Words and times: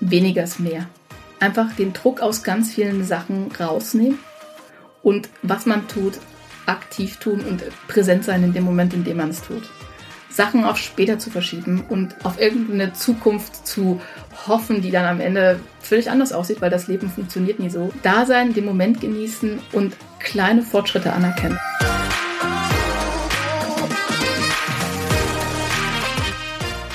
weniger 0.00 0.44
ist 0.44 0.60
mehr. 0.60 0.86
Einfach 1.38 1.72
den 1.74 1.92
Druck 1.92 2.20
aus 2.20 2.42
ganz 2.42 2.72
vielen 2.72 3.04
Sachen 3.04 3.50
rausnehmen 3.52 4.18
und 5.02 5.28
was 5.42 5.66
man 5.66 5.88
tut, 5.88 6.18
aktiv 6.66 7.16
tun 7.16 7.40
und 7.40 7.62
präsent 7.88 8.24
sein 8.24 8.44
in 8.44 8.52
dem 8.52 8.64
Moment, 8.64 8.92
in 8.92 9.04
dem 9.04 9.16
man 9.16 9.30
es 9.30 9.42
tut. 9.42 9.62
Sachen 10.28 10.64
auf 10.64 10.76
später 10.76 11.18
zu 11.18 11.30
verschieben 11.30 11.84
und 11.88 12.14
auf 12.24 12.40
irgendeine 12.40 12.92
Zukunft 12.92 13.66
zu 13.66 14.00
hoffen, 14.46 14.80
die 14.80 14.90
dann 14.90 15.06
am 15.06 15.20
Ende 15.20 15.58
völlig 15.80 16.10
anders 16.10 16.32
aussieht, 16.32 16.60
weil 16.60 16.70
das 16.70 16.86
Leben 16.86 17.10
funktioniert 17.10 17.58
nie 17.58 17.70
so. 17.70 17.92
Da 18.02 18.26
sein, 18.26 18.54
den 18.54 18.64
Moment 18.64 19.00
genießen 19.00 19.58
und 19.72 19.96
kleine 20.20 20.62
Fortschritte 20.62 21.12
anerkennen. 21.12 21.58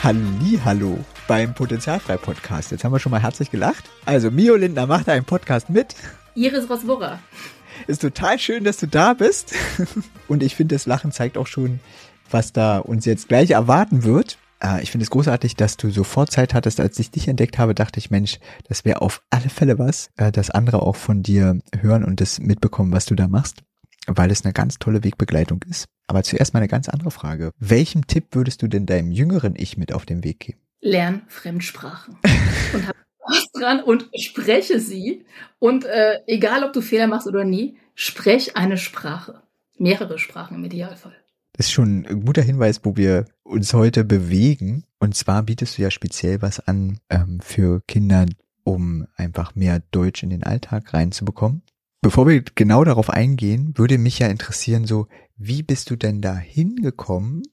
Halli, 0.02 0.60
hallo 0.64 1.04
beim 1.28 1.54
Potenzialfrei 1.54 2.18
Podcast. 2.18 2.71
Jetzt 2.71 2.84
haben 2.84 2.92
wir 2.92 3.00
schon 3.00 3.12
mal 3.12 3.21
herzlich 3.21 3.52
gelacht. 3.52 3.89
Also 4.05 4.32
Mio 4.32 4.55
Lindner 4.55 4.88
macht 4.88 5.10
einen 5.10 5.25
Podcast 5.25 5.70
mit. 5.70 5.96
Iris 6.36 6.70
Roswora. 6.70 7.20
Ist 7.88 8.01
total 8.01 8.39
schön, 8.39 8.64
dass 8.64 8.78
du 8.78 8.88
da 8.88 9.14
bist. 9.14 9.54
Und 10.28 10.43
ich 10.43 10.56
finde, 10.56 10.75
das 10.75 10.86
Lachen 10.86 11.11
zeigt 11.11 11.38
auch 11.38 11.48
schon, 11.48 11.79
was 12.29 12.54
da 12.54 12.78
uns 12.79 13.06
jetzt 13.06 13.28
gleich 13.28 13.51
erwarten 13.51 14.04
wird. 14.04 14.38
Äh, 14.61 14.84
ich 14.84 14.92
finde 14.92 15.04
es 15.04 15.10
großartig, 15.10 15.56
dass 15.56 15.78
du 15.78 15.89
sofort 15.89 16.32
Zeit 16.32 16.54
hattest. 16.54 16.79
Als 16.79 17.00
ich 17.00 17.11
dich 17.11 17.28
entdeckt 17.28 17.57
habe, 17.57 17.76
dachte 17.76 18.00
ich, 18.00 18.12
Mensch, 18.12 18.39
das 18.68 18.86
wäre 18.86 19.01
auf 19.01 19.21
alle 19.29 19.50
Fälle 19.50 19.79
was, 19.79 20.10
äh, 20.18 20.32
dass 20.32 20.50
andere 20.50 20.82
auch 20.82 20.96
von 20.96 21.23
dir 21.23 21.60
hören 21.79 22.04
und 22.04 22.21
das 22.21 22.39
mitbekommen, 22.39 22.92
was 22.92 23.06
du 23.06 23.15
da 23.15 23.28
machst, 23.28 23.64
weil 24.07 24.32
es 24.32 24.43
eine 24.43 24.54
ganz 24.54 24.78
tolle 24.79 25.04
Wegbegleitung 25.04 25.64
ist. 25.70 25.86
Aber 26.07 26.23
zuerst 26.23 26.54
mal 26.54 26.60
eine 26.60 26.68
ganz 26.68 26.87
andere 26.87 27.12
Frage. 27.12 27.51
Welchen 27.57 28.06
Tipp 28.06 28.28
würdest 28.32 28.62
du 28.62 28.68
denn 28.68 28.86
deinem 28.86 29.12
jüngeren 29.12 29.56
Ich 29.56 29.78
mit 29.78 29.92
auf 29.92 30.06
den 30.06 30.23
Weg 30.23 30.39
geben? 30.39 30.60
Lern 30.82 31.24
Fremdsprachen 31.28 32.17
und 32.73 32.88
hab 32.88 32.95
Spaß 32.95 33.52
dran 33.53 33.84
und 33.84 34.09
spreche 34.16 34.80
sie. 34.80 35.25
Und 35.59 35.86
äh, 35.86 36.20
egal, 36.28 36.64
ob 36.64 36.73
du 36.73 36.81
Fehler 36.81 37.08
machst 37.08 37.28
oder 37.28 37.44
nie, 37.44 37.78
sprech 37.95 38.56
eine 38.56 38.78
Sprache. 38.78 39.42
Mehrere 39.78 40.20
Sprachen 40.20 40.56
im 40.56 40.64
Idealfall. 40.66 41.16
Das 41.53 41.68
ist 41.68 41.73
schon 41.73 42.06
ein 42.06 42.26
guter 42.26 42.42
Hinweis, 42.42 42.81
wo 42.84 42.98
wir 42.98 43.26
uns 43.44 43.73
heute 43.73 44.03
bewegen. 44.03 44.84
Und 45.00 45.16
zwar 45.16 45.44
bietest 45.44 45.78
du 45.78 45.84
ja 45.84 45.92
speziell 45.92 46.42
was 46.42 46.59
an 46.59 47.00
ähm, 47.09 47.40
für 47.42 47.81
Kinder, 47.88 48.26
um 48.64 49.08
einfach 49.16 49.56
mehr 49.56 49.81
Deutsch 49.92 50.23
in 50.23 50.30
den 50.30 50.44
Alltag 50.44 50.94
reinzubekommen. 50.94 51.62
Bevor 52.02 52.28
wir 52.28 52.44
genau 52.44 52.84
darauf 52.84 53.09
eingehen, 53.09 53.73
würde 53.78 53.98
mich 53.98 54.20
ja 54.20 54.28
interessieren, 54.28 54.86
so, 54.86 55.08
wie 55.38 55.64
bist 55.64 55.90
du 55.90 55.96
denn 55.96 56.22
da 56.22 56.36
hingekommen, 56.36 57.44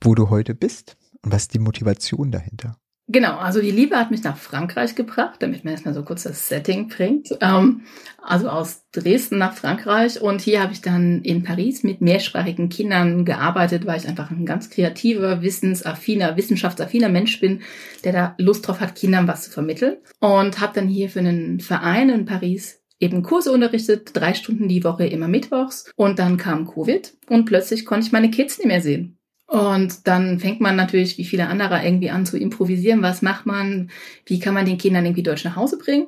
wo 0.00 0.14
du 0.14 0.30
heute 0.30 0.54
bist? 0.54 0.96
Und 1.24 1.32
was 1.32 1.42
ist 1.42 1.54
die 1.54 1.58
Motivation 1.58 2.30
dahinter? 2.30 2.76
Genau, 3.12 3.38
also 3.38 3.60
die 3.60 3.72
Liebe 3.72 3.96
hat 3.96 4.12
mich 4.12 4.22
nach 4.22 4.36
Frankreich 4.36 4.94
gebracht, 4.94 5.42
damit 5.42 5.64
man 5.64 5.72
erstmal 5.72 5.94
so 5.94 6.04
kurz 6.04 6.22
das 6.22 6.48
Setting 6.48 6.86
bringt. 6.86 7.36
Ähm, 7.40 7.80
also 8.22 8.48
aus 8.48 8.84
Dresden 8.92 9.36
nach 9.36 9.54
Frankreich 9.54 10.20
und 10.20 10.40
hier 10.40 10.62
habe 10.62 10.72
ich 10.72 10.80
dann 10.80 11.22
in 11.22 11.42
Paris 11.42 11.82
mit 11.82 12.00
mehrsprachigen 12.00 12.68
Kindern 12.68 13.24
gearbeitet, 13.24 13.84
weil 13.84 13.98
ich 13.98 14.06
einfach 14.06 14.30
ein 14.30 14.46
ganz 14.46 14.70
kreativer, 14.70 15.42
wissensaffiner, 15.42 16.36
wissenschaftsaffiner 16.36 17.08
Mensch 17.08 17.40
bin, 17.40 17.62
der 18.04 18.12
da 18.12 18.34
Lust 18.38 18.68
drauf 18.68 18.78
hat, 18.78 18.94
Kindern 18.94 19.26
was 19.26 19.42
zu 19.42 19.50
vermitteln. 19.50 19.96
Und 20.20 20.60
habe 20.60 20.74
dann 20.74 20.86
hier 20.86 21.10
für 21.10 21.18
einen 21.18 21.58
Verein 21.58 22.10
in 22.10 22.26
Paris 22.26 22.80
eben 23.00 23.24
Kurse 23.24 23.50
unterrichtet, 23.50 24.10
drei 24.12 24.34
Stunden 24.34 24.68
die 24.68 24.84
Woche 24.84 25.06
immer 25.06 25.26
mittwochs. 25.26 25.90
Und 25.96 26.20
dann 26.20 26.36
kam 26.36 26.68
Covid 26.68 27.12
und 27.28 27.44
plötzlich 27.46 27.84
konnte 27.86 28.06
ich 28.06 28.12
meine 28.12 28.30
Kids 28.30 28.58
nicht 28.58 28.68
mehr 28.68 28.82
sehen. 28.82 29.19
Und 29.50 30.06
dann 30.06 30.38
fängt 30.38 30.60
man 30.60 30.76
natürlich, 30.76 31.18
wie 31.18 31.24
viele 31.24 31.48
andere, 31.48 31.84
irgendwie 31.84 32.10
an 32.10 32.24
zu 32.24 32.38
improvisieren. 32.38 33.02
Was 33.02 33.20
macht 33.20 33.46
man? 33.46 33.90
Wie 34.24 34.38
kann 34.38 34.54
man 34.54 34.64
den 34.64 34.78
Kindern 34.78 35.04
irgendwie 35.04 35.24
Deutsch 35.24 35.44
nach 35.44 35.56
Hause 35.56 35.76
bringen? 35.76 36.06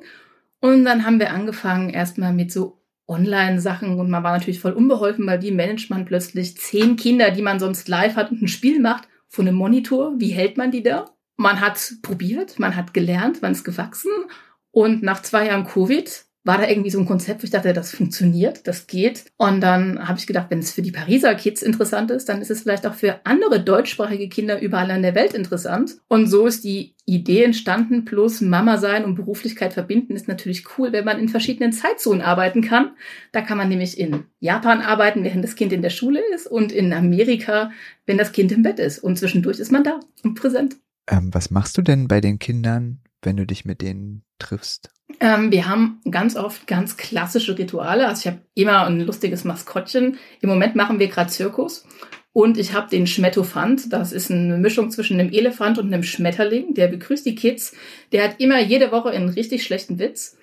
Und 0.61 0.85
dann 0.85 1.05
haben 1.05 1.19
wir 1.19 1.33
angefangen 1.33 1.89
erstmal 1.89 2.31
mit 2.31 2.53
so 2.53 2.81
Online-Sachen 3.05 3.99
und 3.99 4.09
man 4.09 4.23
war 4.23 4.31
natürlich 4.31 4.61
voll 4.61 4.71
unbeholfen, 4.71 5.27
weil 5.27 5.41
wie 5.41 5.51
managt 5.51 5.89
man 5.89 6.05
plötzlich 6.05 6.55
zehn 6.55 6.95
Kinder, 6.95 7.31
die 7.31 7.41
man 7.41 7.59
sonst 7.59 7.89
live 7.89 8.15
hat 8.15 8.31
und 8.31 8.41
ein 8.41 8.47
Spiel 8.47 8.79
macht, 8.79 9.09
von 9.27 9.45
einem 9.45 9.57
Monitor? 9.57 10.13
Wie 10.19 10.29
hält 10.29 10.55
man 10.55 10.71
die 10.71 10.81
da? 10.81 11.11
Man 11.35 11.59
hat 11.59 11.95
probiert, 12.01 12.59
man 12.59 12.77
hat 12.77 12.93
gelernt, 12.93 13.41
man 13.41 13.51
ist 13.51 13.65
gewachsen 13.65 14.11
und 14.71 15.03
nach 15.03 15.21
zwei 15.21 15.47
Jahren 15.47 15.65
Covid 15.65 16.25
war 16.45 16.57
da 16.57 16.67
irgendwie 16.67 16.89
so 16.89 16.99
ein 16.99 17.05
Konzept, 17.05 17.41
wo 17.41 17.45
ich 17.45 17.51
dachte, 17.51 17.71
das 17.71 17.91
funktioniert, 17.91 18.67
das 18.67 18.87
geht. 18.87 19.25
Und 19.37 19.61
dann 19.61 20.07
habe 20.07 20.19
ich 20.19 20.27
gedacht, 20.27 20.47
wenn 20.49 20.59
es 20.59 20.71
für 20.71 20.81
die 20.81 20.91
Pariser 20.91 21.35
Kids 21.35 21.61
interessant 21.61 22.11
ist, 22.11 22.27
dann 22.27 22.41
ist 22.41 22.51
es 22.51 22.61
vielleicht 22.61 22.85
auch 22.85 22.93
für 22.93 23.25
andere 23.25 23.63
deutschsprachige 23.63 24.27
Kinder 24.27 24.61
überall 24.61 24.89
in 24.89 25.03
der 25.03 25.15
Welt 25.15 25.33
interessant. 25.33 25.95
Und 26.09 26.27
so 26.27 26.45
ist 26.45 26.63
die 26.63 26.95
Idee 27.05 27.43
entstanden, 27.43 28.03
plus 28.03 28.41
Mama 28.41 28.77
sein 28.77 29.05
und 29.05 29.15
Beruflichkeit 29.15 29.73
verbinden, 29.73 30.15
ist 30.15 30.27
natürlich 30.27 30.65
cool, 30.77 30.91
wenn 30.91 31.05
man 31.05 31.19
in 31.19 31.29
verschiedenen 31.29 31.71
Zeitzonen 31.71 32.21
arbeiten 32.21 32.61
kann. 32.61 32.91
Da 33.31 33.41
kann 33.41 33.57
man 33.57 33.69
nämlich 33.69 33.97
in 33.97 34.25
Japan 34.39 34.81
arbeiten, 34.81 35.23
während 35.23 35.43
das 35.43 35.55
Kind 35.55 35.71
in 35.71 35.81
der 35.81 35.89
Schule 35.89 36.21
ist 36.33 36.47
und 36.47 36.71
in 36.71 36.91
Amerika, 36.91 37.71
wenn 38.05 38.17
das 38.17 38.33
Kind 38.33 38.51
im 38.51 38.63
Bett 38.63 38.79
ist. 38.79 38.99
Und 38.99 39.17
zwischendurch 39.17 39.59
ist 39.59 39.71
man 39.71 39.83
da 39.83 39.99
und 40.23 40.35
präsent. 40.35 40.75
Ähm, 41.09 41.33
was 41.33 41.51
machst 41.51 41.77
du 41.77 41.81
denn 41.81 42.07
bei 42.07 42.21
den 42.21 42.39
Kindern, 42.39 42.99
wenn 43.21 43.37
du 43.37 43.45
dich 43.45 43.65
mit 43.65 43.81
denen 43.81 44.23
triffst? 44.39 44.89
Ähm, 45.19 45.51
wir 45.51 45.67
haben 45.67 46.01
ganz 46.09 46.35
oft 46.35 46.67
ganz 46.67 46.97
klassische 46.97 47.57
Rituale. 47.57 48.07
Also 48.07 48.21
ich 48.21 48.27
habe 48.27 48.41
immer 48.55 48.85
ein 48.85 49.01
lustiges 49.01 49.43
Maskottchen. 49.43 50.17
Im 50.41 50.49
Moment 50.49 50.75
machen 50.75 50.99
wir 50.99 51.07
gerade 51.07 51.29
Zirkus. 51.29 51.85
Und 52.33 52.57
ich 52.57 52.73
habe 52.73 52.89
den 52.89 53.05
Schmettofant. 53.05 53.93
Das 53.93 54.11
ist 54.11 54.31
eine 54.31 54.57
Mischung 54.57 54.89
zwischen 54.89 55.19
einem 55.19 55.31
Elefant 55.31 55.77
und 55.77 55.93
einem 55.93 56.03
Schmetterling. 56.03 56.73
Der 56.73 56.87
begrüßt 56.87 57.25
die 57.25 57.35
Kids. 57.35 57.75
Der 58.11 58.23
hat 58.23 58.39
immer 58.39 58.59
jede 58.59 58.91
Woche 58.91 59.11
einen 59.11 59.29
richtig 59.29 59.63
schlechten 59.63 59.99
Witz. 59.99 60.37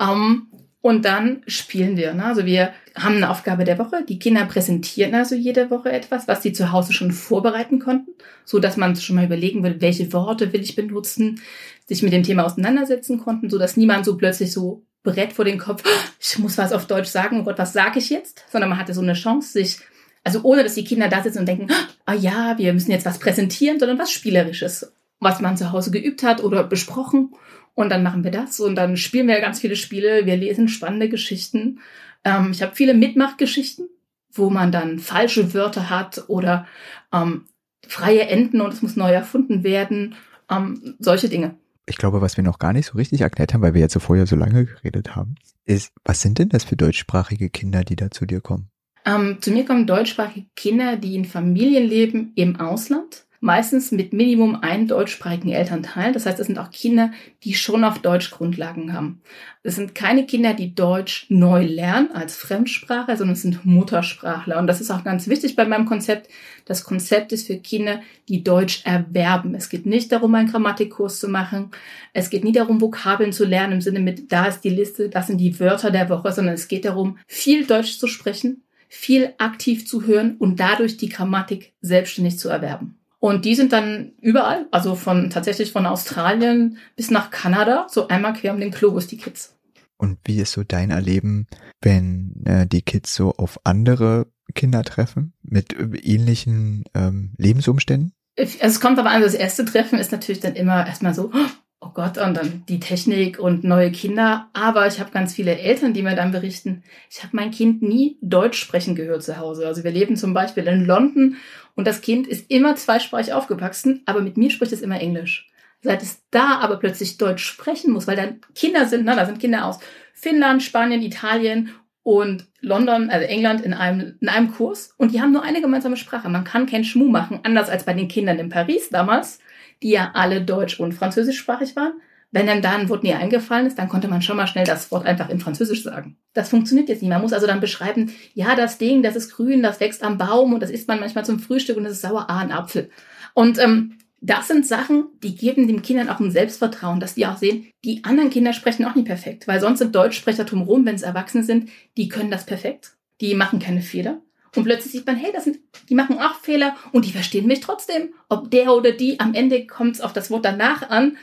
Ähm, 0.00 0.46
und 0.84 1.06
dann 1.06 1.40
spielen 1.46 1.96
wir. 1.96 2.12
Ne? 2.12 2.26
Also 2.26 2.44
wir 2.44 2.74
haben 2.94 3.16
eine 3.16 3.30
Aufgabe 3.30 3.64
der 3.64 3.78
Woche. 3.78 4.04
Die 4.06 4.18
Kinder 4.18 4.44
präsentieren 4.44 5.14
also 5.14 5.34
jede 5.34 5.70
Woche 5.70 5.90
etwas, 5.90 6.28
was 6.28 6.42
sie 6.42 6.52
zu 6.52 6.72
Hause 6.72 6.92
schon 6.92 7.10
vorbereiten 7.10 7.78
konnten, 7.78 8.10
so 8.44 8.58
dass 8.58 8.76
man 8.76 8.94
schon 8.94 9.16
mal 9.16 9.24
überlegen 9.24 9.62
will, 9.62 9.80
welche 9.80 10.12
Worte 10.12 10.52
will 10.52 10.60
ich 10.60 10.76
benutzen, 10.76 11.40
sich 11.86 12.02
mit 12.02 12.12
dem 12.12 12.22
Thema 12.22 12.44
auseinandersetzen 12.44 13.18
konnten, 13.18 13.48
so 13.48 13.56
dass 13.56 13.78
niemand 13.78 14.04
so 14.04 14.18
plötzlich 14.18 14.52
so 14.52 14.82
Brett 15.02 15.32
vor 15.32 15.46
den 15.46 15.56
Kopf, 15.56 15.82
ich 16.20 16.38
muss 16.38 16.58
was 16.58 16.74
auf 16.74 16.86
Deutsch 16.86 17.08
sagen, 17.08 17.40
oh 17.40 17.44
Gott, 17.44 17.58
was 17.58 17.72
sage 17.72 17.98
ich 17.98 18.10
jetzt? 18.10 18.44
Sondern 18.52 18.68
man 18.68 18.78
hatte 18.78 18.92
so 18.92 19.00
eine 19.00 19.14
Chance, 19.14 19.52
sich, 19.54 19.78
also 20.22 20.40
ohne 20.42 20.64
dass 20.64 20.74
die 20.74 20.84
Kinder 20.84 21.08
da 21.08 21.22
sitzen 21.22 21.38
und 21.38 21.48
denken, 21.48 21.68
ah 22.04 22.12
ja, 22.12 22.58
wir 22.58 22.74
müssen 22.74 22.90
jetzt 22.90 23.06
was 23.06 23.18
präsentieren, 23.18 23.78
sondern 23.78 23.98
was 23.98 24.10
Spielerisches, 24.10 24.92
was 25.18 25.40
man 25.40 25.56
zu 25.56 25.72
Hause 25.72 25.90
geübt 25.90 26.22
hat 26.22 26.44
oder 26.44 26.62
besprochen 26.62 27.30
und 27.74 27.90
dann 27.90 28.02
machen 28.02 28.24
wir 28.24 28.30
das 28.30 28.60
und 28.60 28.76
dann 28.76 28.96
spielen 28.96 29.28
wir 29.28 29.40
ganz 29.40 29.60
viele 29.60 29.76
Spiele. 29.76 30.26
Wir 30.26 30.36
lesen 30.36 30.68
spannende 30.68 31.08
Geschichten. 31.08 31.80
Ähm, 32.24 32.50
ich 32.52 32.62
habe 32.62 32.74
viele 32.74 32.94
Mitmachgeschichten, 32.94 33.88
wo 34.32 34.50
man 34.50 34.72
dann 34.72 34.98
falsche 34.98 35.54
Wörter 35.54 35.90
hat 35.90 36.24
oder 36.28 36.66
ähm, 37.12 37.46
freie 37.86 38.28
Enden 38.28 38.60
und 38.60 38.72
es 38.72 38.82
muss 38.82 38.96
neu 38.96 39.12
erfunden 39.12 39.64
werden. 39.64 40.14
Ähm, 40.50 40.94
solche 40.98 41.28
Dinge. 41.28 41.56
Ich 41.86 41.98
glaube, 41.98 42.22
was 42.22 42.36
wir 42.36 42.44
noch 42.44 42.58
gar 42.58 42.72
nicht 42.72 42.86
so 42.86 42.96
richtig 42.96 43.20
erklärt 43.20 43.52
haben, 43.52 43.60
weil 43.60 43.74
wir 43.74 43.80
jetzt 43.82 43.92
so 43.92 44.00
vorher 44.00 44.26
so 44.26 44.36
lange 44.36 44.64
geredet 44.64 45.16
haben, 45.16 45.34
ist, 45.64 45.92
was 46.04 46.22
sind 46.22 46.38
denn 46.38 46.48
das 46.48 46.64
für 46.64 46.76
deutschsprachige 46.76 47.50
Kinder, 47.50 47.84
die 47.84 47.96
da 47.96 48.10
zu 48.10 48.24
dir 48.24 48.40
kommen? 48.40 48.70
Ähm, 49.04 49.38
zu 49.40 49.50
mir 49.50 49.66
kommen 49.66 49.86
deutschsprachige 49.86 50.46
Kinder, 50.56 50.96
die 50.96 51.14
in 51.14 51.26
Familien 51.26 51.86
leben 51.86 52.32
im 52.36 52.58
Ausland 52.58 53.26
meistens 53.44 53.92
mit 53.92 54.14
Minimum 54.14 54.56
einen 54.62 54.88
deutschsprachigen 54.88 55.50
Elternteil. 55.50 56.12
Das 56.12 56.24
heißt, 56.24 56.40
es 56.40 56.46
sind 56.46 56.58
auch 56.58 56.70
Kinder, 56.70 57.12
die 57.42 57.52
schon 57.52 57.84
auf 57.84 57.98
Deutsch 57.98 58.30
Grundlagen 58.30 58.94
haben. 58.94 59.20
Es 59.62 59.76
sind 59.76 59.94
keine 59.94 60.24
Kinder, 60.24 60.54
die 60.54 60.74
Deutsch 60.74 61.26
neu 61.28 61.62
lernen 61.62 62.10
als 62.14 62.36
Fremdsprache, 62.36 63.14
sondern 63.18 63.34
es 63.34 63.42
sind 63.42 63.66
Muttersprachler. 63.66 64.58
Und 64.58 64.66
das 64.66 64.80
ist 64.80 64.90
auch 64.90 65.04
ganz 65.04 65.28
wichtig 65.28 65.56
bei 65.56 65.66
meinem 65.66 65.84
Konzept. 65.84 66.30
Das 66.64 66.84
Konzept 66.84 67.32
ist 67.32 67.46
für 67.46 67.58
Kinder, 67.58 68.00
die 68.30 68.42
Deutsch 68.42 68.80
erwerben. 68.86 69.54
Es 69.54 69.68
geht 69.68 69.84
nicht 69.84 70.10
darum, 70.10 70.34
einen 70.34 70.50
Grammatikkurs 70.50 71.20
zu 71.20 71.28
machen. 71.28 71.70
Es 72.14 72.30
geht 72.30 72.44
nie 72.44 72.52
darum, 72.52 72.80
Vokabeln 72.80 73.32
zu 73.34 73.44
lernen 73.44 73.74
im 73.74 73.80
Sinne 73.82 74.00
mit, 74.00 74.32
da 74.32 74.46
ist 74.46 74.62
die 74.62 74.70
Liste, 74.70 75.10
das 75.10 75.26
sind 75.26 75.38
die 75.38 75.60
Wörter 75.60 75.90
der 75.90 76.08
Woche, 76.08 76.32
sondern 76.32 76.54
es 76.54 76.66
geht 76.66 76.86
darum, 76.86 77.18
viel 77.26 77.66
Deutsch 77.66 77.98
zu 77.98 78.06
sprechen, 78.06 78.62
viel 78.88 79.34
aktiv 79.36 79.86
zu 79.86 80.06
hören 80.06 80.36
und 80.38 80.60
dadurch 80.60 80.96
die 80.96 81.10
Grammatik 81.10 81.74
selbstständig 81.82 82.38
zu 82.38 82.48
erwerben. 82.48 82.98
Und 83.24 83.46
die 83.46 83.54
sind 83.54 83.72
dann 83.72 84.12
überall, 84.20 84.66
also 84.70 84.96
von 84.96 85.30
tatsächlich 85.30 85.72
von 85.72 85.86
Australien 85.86 86.76
bis 86.94 87.10
nach 87.10 87.30
Kanada, 87.30 87.86
so 87.88 88.06
einmal 88.08 88.34
quer 88.34 88.52
um 88.52 88.60
den 88.60 88.70
Globus, 88.70 89.06
die 89.06 89.16
Kids. 89.16 89.56
Und 89.96 90.18
wie 90.26 90.38
ist 90.42 90.52
so 90.52 90.62
dein 90.62 90.90
Erleben, 90.90 91.46
wenn 91.80 92.44
äh, 92.44 92.66
die 92.66 92.82
Kids 92.82 93.14
so 93.14 93.32
auf 93.32 93.58
andere 93.64 94.26
Kinder 94.54 94.82
treffen 94.84 95.32
mit 95.42 95.74
ähnlichen 96.04 96.84
ähm, 96.92 97.32
Lebensumständen? 97.38 98.12
Also 98.38 98.58
es 98.60 98.78
kommt 98.78 98.98
aber 98.98 99.10
an, 99.10 99.22
das 99.22 99.32
erste 99.32 99.64
Treffen 99.64 99.98
ist 99.98 100.12
natürlich 100.12 100.40
dann 100.40 100.54
immer 100.54 100.86
erstmal 100.86 101.14
so, 101.14 101.30
oh 101.32 101.48
Gott, 101.92 102.16
und 102.18 102.34
dann 102.34 102.64
die 102.68 102.80
Technik 102.80 103.38
und 103.38 103.64
neue 103.64 103.92
Kinder. 103.92 104.48
Aber 104.52 104.86
ich 104.86 105.00
habe 105.00 105.10
ganz 105.10 105.34
viele 105.34 105.58
Eltern, 105.58 105.92
die 105.92 106.02
mir 106.02 106.16
dann 106.16 106.32
berichten, 106.32 106.82
ich 107.10 107.22
habe 107.22 107.36
mein 107.36 107.50
Kind 107.50 107.82
nie 107.82 108.16
Deutsch 108.22 108.58
sprechen 108.58 108.94
gehört 108.94 109.22
zu 109.22 109.36
Hause. 109.38 109.66
Also 109.66 109.84
wir 109.84 109.90
leben 109.90 110.16
zum 110.16 110.32
Beispiel 110.32 110.66
in 110.66 110.86
London 110.86 111.36
und 111.74 111.86
das 111.86 112.00
Kind 112.00 112.26
ist 112.26 112.50
immer 112.50 112.76
zweisprachig 112.76 113.32
aufgewachsen, 113.32 114.02
aber 114.06 114.22
mit 114.22 114.36
mir 114.36 114.50
spricht 114.50 114.72
es 114.72 114.82
immer 114.82 115.00
Englisch. 115.00 115.50
Seit 115.82 116.02
es 116.02 116.22
da 116.30 116.60
aber 116.60 116.76
plötzlich 116.76 117.18
Deutsch 117.18 117.44
sprechen 117.44 117.92
muss, 117.92 118.06
weil 118.06 118.16
da 118.16 118.28
Kinder 118.54 118.86
sind, 118.86 119.04
ne, 119.04 119.14
da 119.14 119.26
sind 119.26 119.40
Kinder 119.40 119.66
aus 119.66 119.80
Finnland, 120.14 120.62
Spanien, 120.62 121.02
Italien 121.02 121.70
und 122.02 122.46
London, 122.60 123.10
also 123.10 123.26
England 123.26 123.62
in 123.62 123.74
einem, 123.74 124.16
in 124.20 124.28
einem 124.28 124.52
Kurs 124.52 124.94
und 124.96 125.12
die 125.12 125.20
haben 125.20 125.32
nur 125.32 125.42
eine 125.42 125.60
gemeinsame 125.60 125.96
Sprache. 125.96 126.28
Man 126.28 126.44
kann 126.44 126.66
keinen 126.66 126.84
Schmuh 126.84 127.08
machen, 127.08 127.40
anders 127.42 127.68
als 127.68 127.84
bei 127.84 127.92
den 127.92 128.08
Kindern 128.08 128.38
in 128.38 128.48
Paris 128.48 128.88
damals, 128.90 129.40
die 129.82 129.90
ja 129.90 130.10
alle 130.14 130.42
deutsch- 130.42 130.80
und 130.80 130.92
französischsprachig 130.92 131.76
waren. 131.76 131.94
Wenn 132.30 132.46
dann 132.48 132.62
da 132.62 132.72
ein 132.72 132.88
Wort 132.88 133.04
nie 133.04 133.14
eingefallen 133.14 133.66
ist, 133.66 133.78
dann 133.78 133.88
konnte 133.88 134.08
man 134.08 134.20
schon 134.20 134.36
mal 134.36 134.48
schnell 134.48 134.64
das 134.64 134.90
Wort 134.90 135.06
einfach 135.06 135.28
in 135.28 135.38
Französisch 135.38 135.84
sagen. 135.84 136.16
Das 136.32 136.48
funktioniert 136.48 136.88
jetzt 136.88 137.00
nicht. 137.00 137.10
Man 137.10 137.22
muss 137.22 137.32
also 137.32 137.46
dann 137.46 137.60
beschreiben, 137.60 138.12
ja, 138.34 138.56
das 138.56 138.76
Ding, 138.76 139.04
das 139.04 139.14
ist 139.14 139.30
grün, 139.32 139.62
das 139.62 139.78
wächst 139.78 140.02
am 140.02 140.18
Baum 140.18 140.52
und 140.52 140.60
das 140.60 140.70
isst 140.70 140.88
man 140.88 140.98
manchmal 140.98 141.24
zum 141.24 141.38
Frühstück 141.38 141.76
und 141.76 141.84
das 141.84 141.92
ist 141.92 142.02
sauer, 142.02 142.26
ah, 142.28 142.40
ein 142.40 142.50
Apfel. 142.50 142.90
Und 143.34 143.60
ähm, 143.60 143.98
das 144.20 144.48
sind 144.48 144.66
Sachen, 144.66 145.08
die 145.22 145.36
geben 145.36 145.68
den 145.68 145.82
Kindern 145.82 146.08
auch 146.08 146.18
ein 146.18 146.30
Selbstvertrauen, 146.30 146.98
dass 146.98 147.14
die 147.14 147.26
auch 147.26 147.36
sehen, 147.36 147.70
die 147.84 148.04
anderen 148.04 148.30
Kinder 148.30 148.54
sprechen 148.54 148.86
auch 148.86 148.94
nicht 148.94 149.06
perfekt, 149.06 149.46
weil 149.46 149.60
sonst 149.60 149.80
sind 149.80 149.94
Deutschsprecher 149.94 150.44
drumherum, 150.44 150.86
wenn 150.86 150.94
es 150.94 151.02
Erwachsene 151.02 151.44
sind, 151.44 151.68
die 151.98 152.08
können 152.08 152.30
das 152.30 152.46
perfekt, 152.46 152.96
die 153.20 153.34
machen 153.34 153.58
keine 153.58 153.82
Fehler. 153.82 154.22
Und 154.54 154.64
plötzlich 154.64 154.92
sieht 154.92 155.06
man, 155.06 155.16
hey, 155.16 155.30
das 155.32 155.44
sind, 155.44 155.58
die 155.88 155.94
machen 155.94 156.18
auch 156.18 156.34
Fehler 156.40 156.76
und 156.92 157.04
die 157.04 157.12
verstehen 157.12 157.46
mich 157.46 157.60
trotzdem. 157.60 158.14
Ob 158.28 158.50
der 158.50 158.72
oder 158.72 158.92
die, 158.92 159.20
am 159.20 159.34
Ende 159.34 159.66
kommt 159.66 159.96
es 159.96 160.00
auf 160.00 160.12
das 160.12 160.30
Wort 160.30 160.44
danach 160.44 160.88
an. 160.90 161.16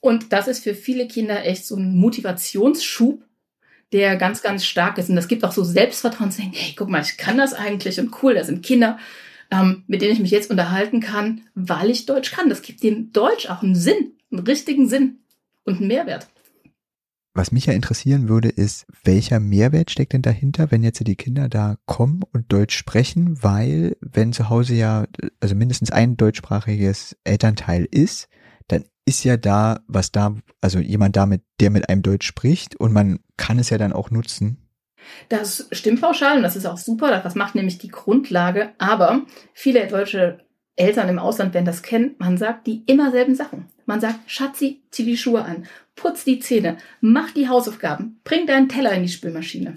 Und 0.00 0.32
das 0.32 0.48
ist 0.48 0.62
für 0.62 0.74
viele 0.74 1.08
Kinder 1.08 1.44
echt 1.44 1.66
so 1.66 1.76
ein 1.76 1.96
Motivationsschub, 1.96 3.22
der 3.92 4.16
ganz, 4.16 4.42
ganz 4.42 4.64
stark 4.64 4.98
ist. 4.98 5.08
Und 5.10 5.16
das 5.16 5.28
gibt 5.28 5.44
auch 5.44 5.52
so 5.52 5.64
Selbstvertrauen 5.64 6.30
zu 6.30 6.40
denken, 6.40 6.56
hey, 6.56 6.74
guck 6.76 6.88
mal, 6.88 7.02
ich 7.02 7.16
kann 7.16 7.36
das 7.36 7.52
eigentlich 7.52 7.98
und 8.00 8.22
cool, 8.22 8.34
da 8.34 8.44
sind 8.44 8.64
Kinder 8.64 8.98
ähm, 9.50 9.84
mit 9.86 10.02
denen 10.02 10.12
ich 10.12 10.20
mich 10.20 10.30
jetzt 10.30 10.50
unterhalten 10.50 11.00
kann, 11.00 11.42
weil 11.54 11.90
ich 11.90 12.06
Deutsch 12.06 12.30
kann. 12.30 12.48
Das 12.48 12.62
gibt 12.62 12.82
dem 12.82 13.12
Deutsch 13.12 13.48
auch 13.48 13.62
einen 13.62 13.74
Sinn, 13.74 14.12
einen 14.30 14.46
richtigen 14.46 14.88
Sinn 14.88 15.20
und 15.64 15.78
einen 15.78 15.88
Mehrwert. 15.88 16.28
Was 17.38 17.52
mich 17.52 17.66
ja 17.66 17.72
interessieren 17.72 18.28
würde, 18.28 18.48
ist, 18.48 18.84
welcher 19.04 19.38
Mehrwert 19.38 19.92
steckt 19.92 20.12
denn 20.12 20.22
dahinter, 20.22 20.72
wenn 20.72 20.82
jetzt 20.82 21.06
die 21.06 21.14
Kinder 21.14 21.48
da 21.48 21.76
kommen 21.86 22.22
und 22.32 22.52
Deutsch 22.52 22.76
sprechen, 22.76 23.40
weil 23.44 23.96
wenn 24.00 24.32
zu 24.32 24.48
Hause 24.48 24.74
ja, 24.74 25.06
also 25.38 25.54
mindestens 25.54 25.92
ein 25.92 26.16
deutschsprachiges 26.16 27.16
Elternteil 27.22 27.86
ist, 27.88 28.28
dann 28.66 28.86
ist 29.04 29.22
ja 29.22 29.36
da, 29.36 29.78
was 29.86 30.10
da, 30.10 30.34
also 30.60 30.80
jemand 30.80 31.14
damit, 31.14 31.42
der 31.60 31.70
mit 31.70 31.88
einem 31.88 32.02
Deutsch 32.02 32.26
spricht 32.26 32.74
und 32.74 32.92
man 32.92 33.20
kann 33.36 33.60
es 33.60 33.70
ja 33.70 33.78
dann 33.78 33.92
auch 33.92 34.10
nutzen, 34.10 34.68
das 35.28 35.68
stimmt 35.70 36.00
pauschal 36.00 36.38
und 36.38 36.42
das 36.42 36.56
ist 36.56 36.66
auch 36.66 36.76
super. 36.76 37.20
Das 37.22 37.36
macht 37.36 37.54
nämlich 37.54 37.78
die 37.78 37.86
Grundlage. 37.86 38.72
Aber 38.78 39.22
viele 39.54 39.86
deutsche 39.86 40.40
Eltern 40.74 41.08
im 41.08 41.20
Ausland 41.20 41.54
werden 41.54 41.66
das 41.66 41.82
kennen. 41.82 42.16
Man 42.18 42.36
sagt 42.36 42.66
die 42.66 42.82
immer 42.86 43.12
selben 43.12 43.36
Sachen. 43.36 43.68
Man 43.88 44.02
sagt, 44.02 44.30
Schatzi, 44.30 44.82
zieh 44.90 45.06
die 45.06 45.16
Schuhe 45.16 45.42
an, 45.46 45.66
putz 45.96 46.22
die 46.22 46.40
Zähne, 46.40 46.76
mach 47.00 47.30
die 47.30 47.48
Hausaufgaben, 47.48 48.20
bring 48.22 48.46
deinen 48.46 48.68
Teller 48.68 48.92
in 48.92 49.02
die 49.02 49.08
Spülmaschine. 49.08 49.76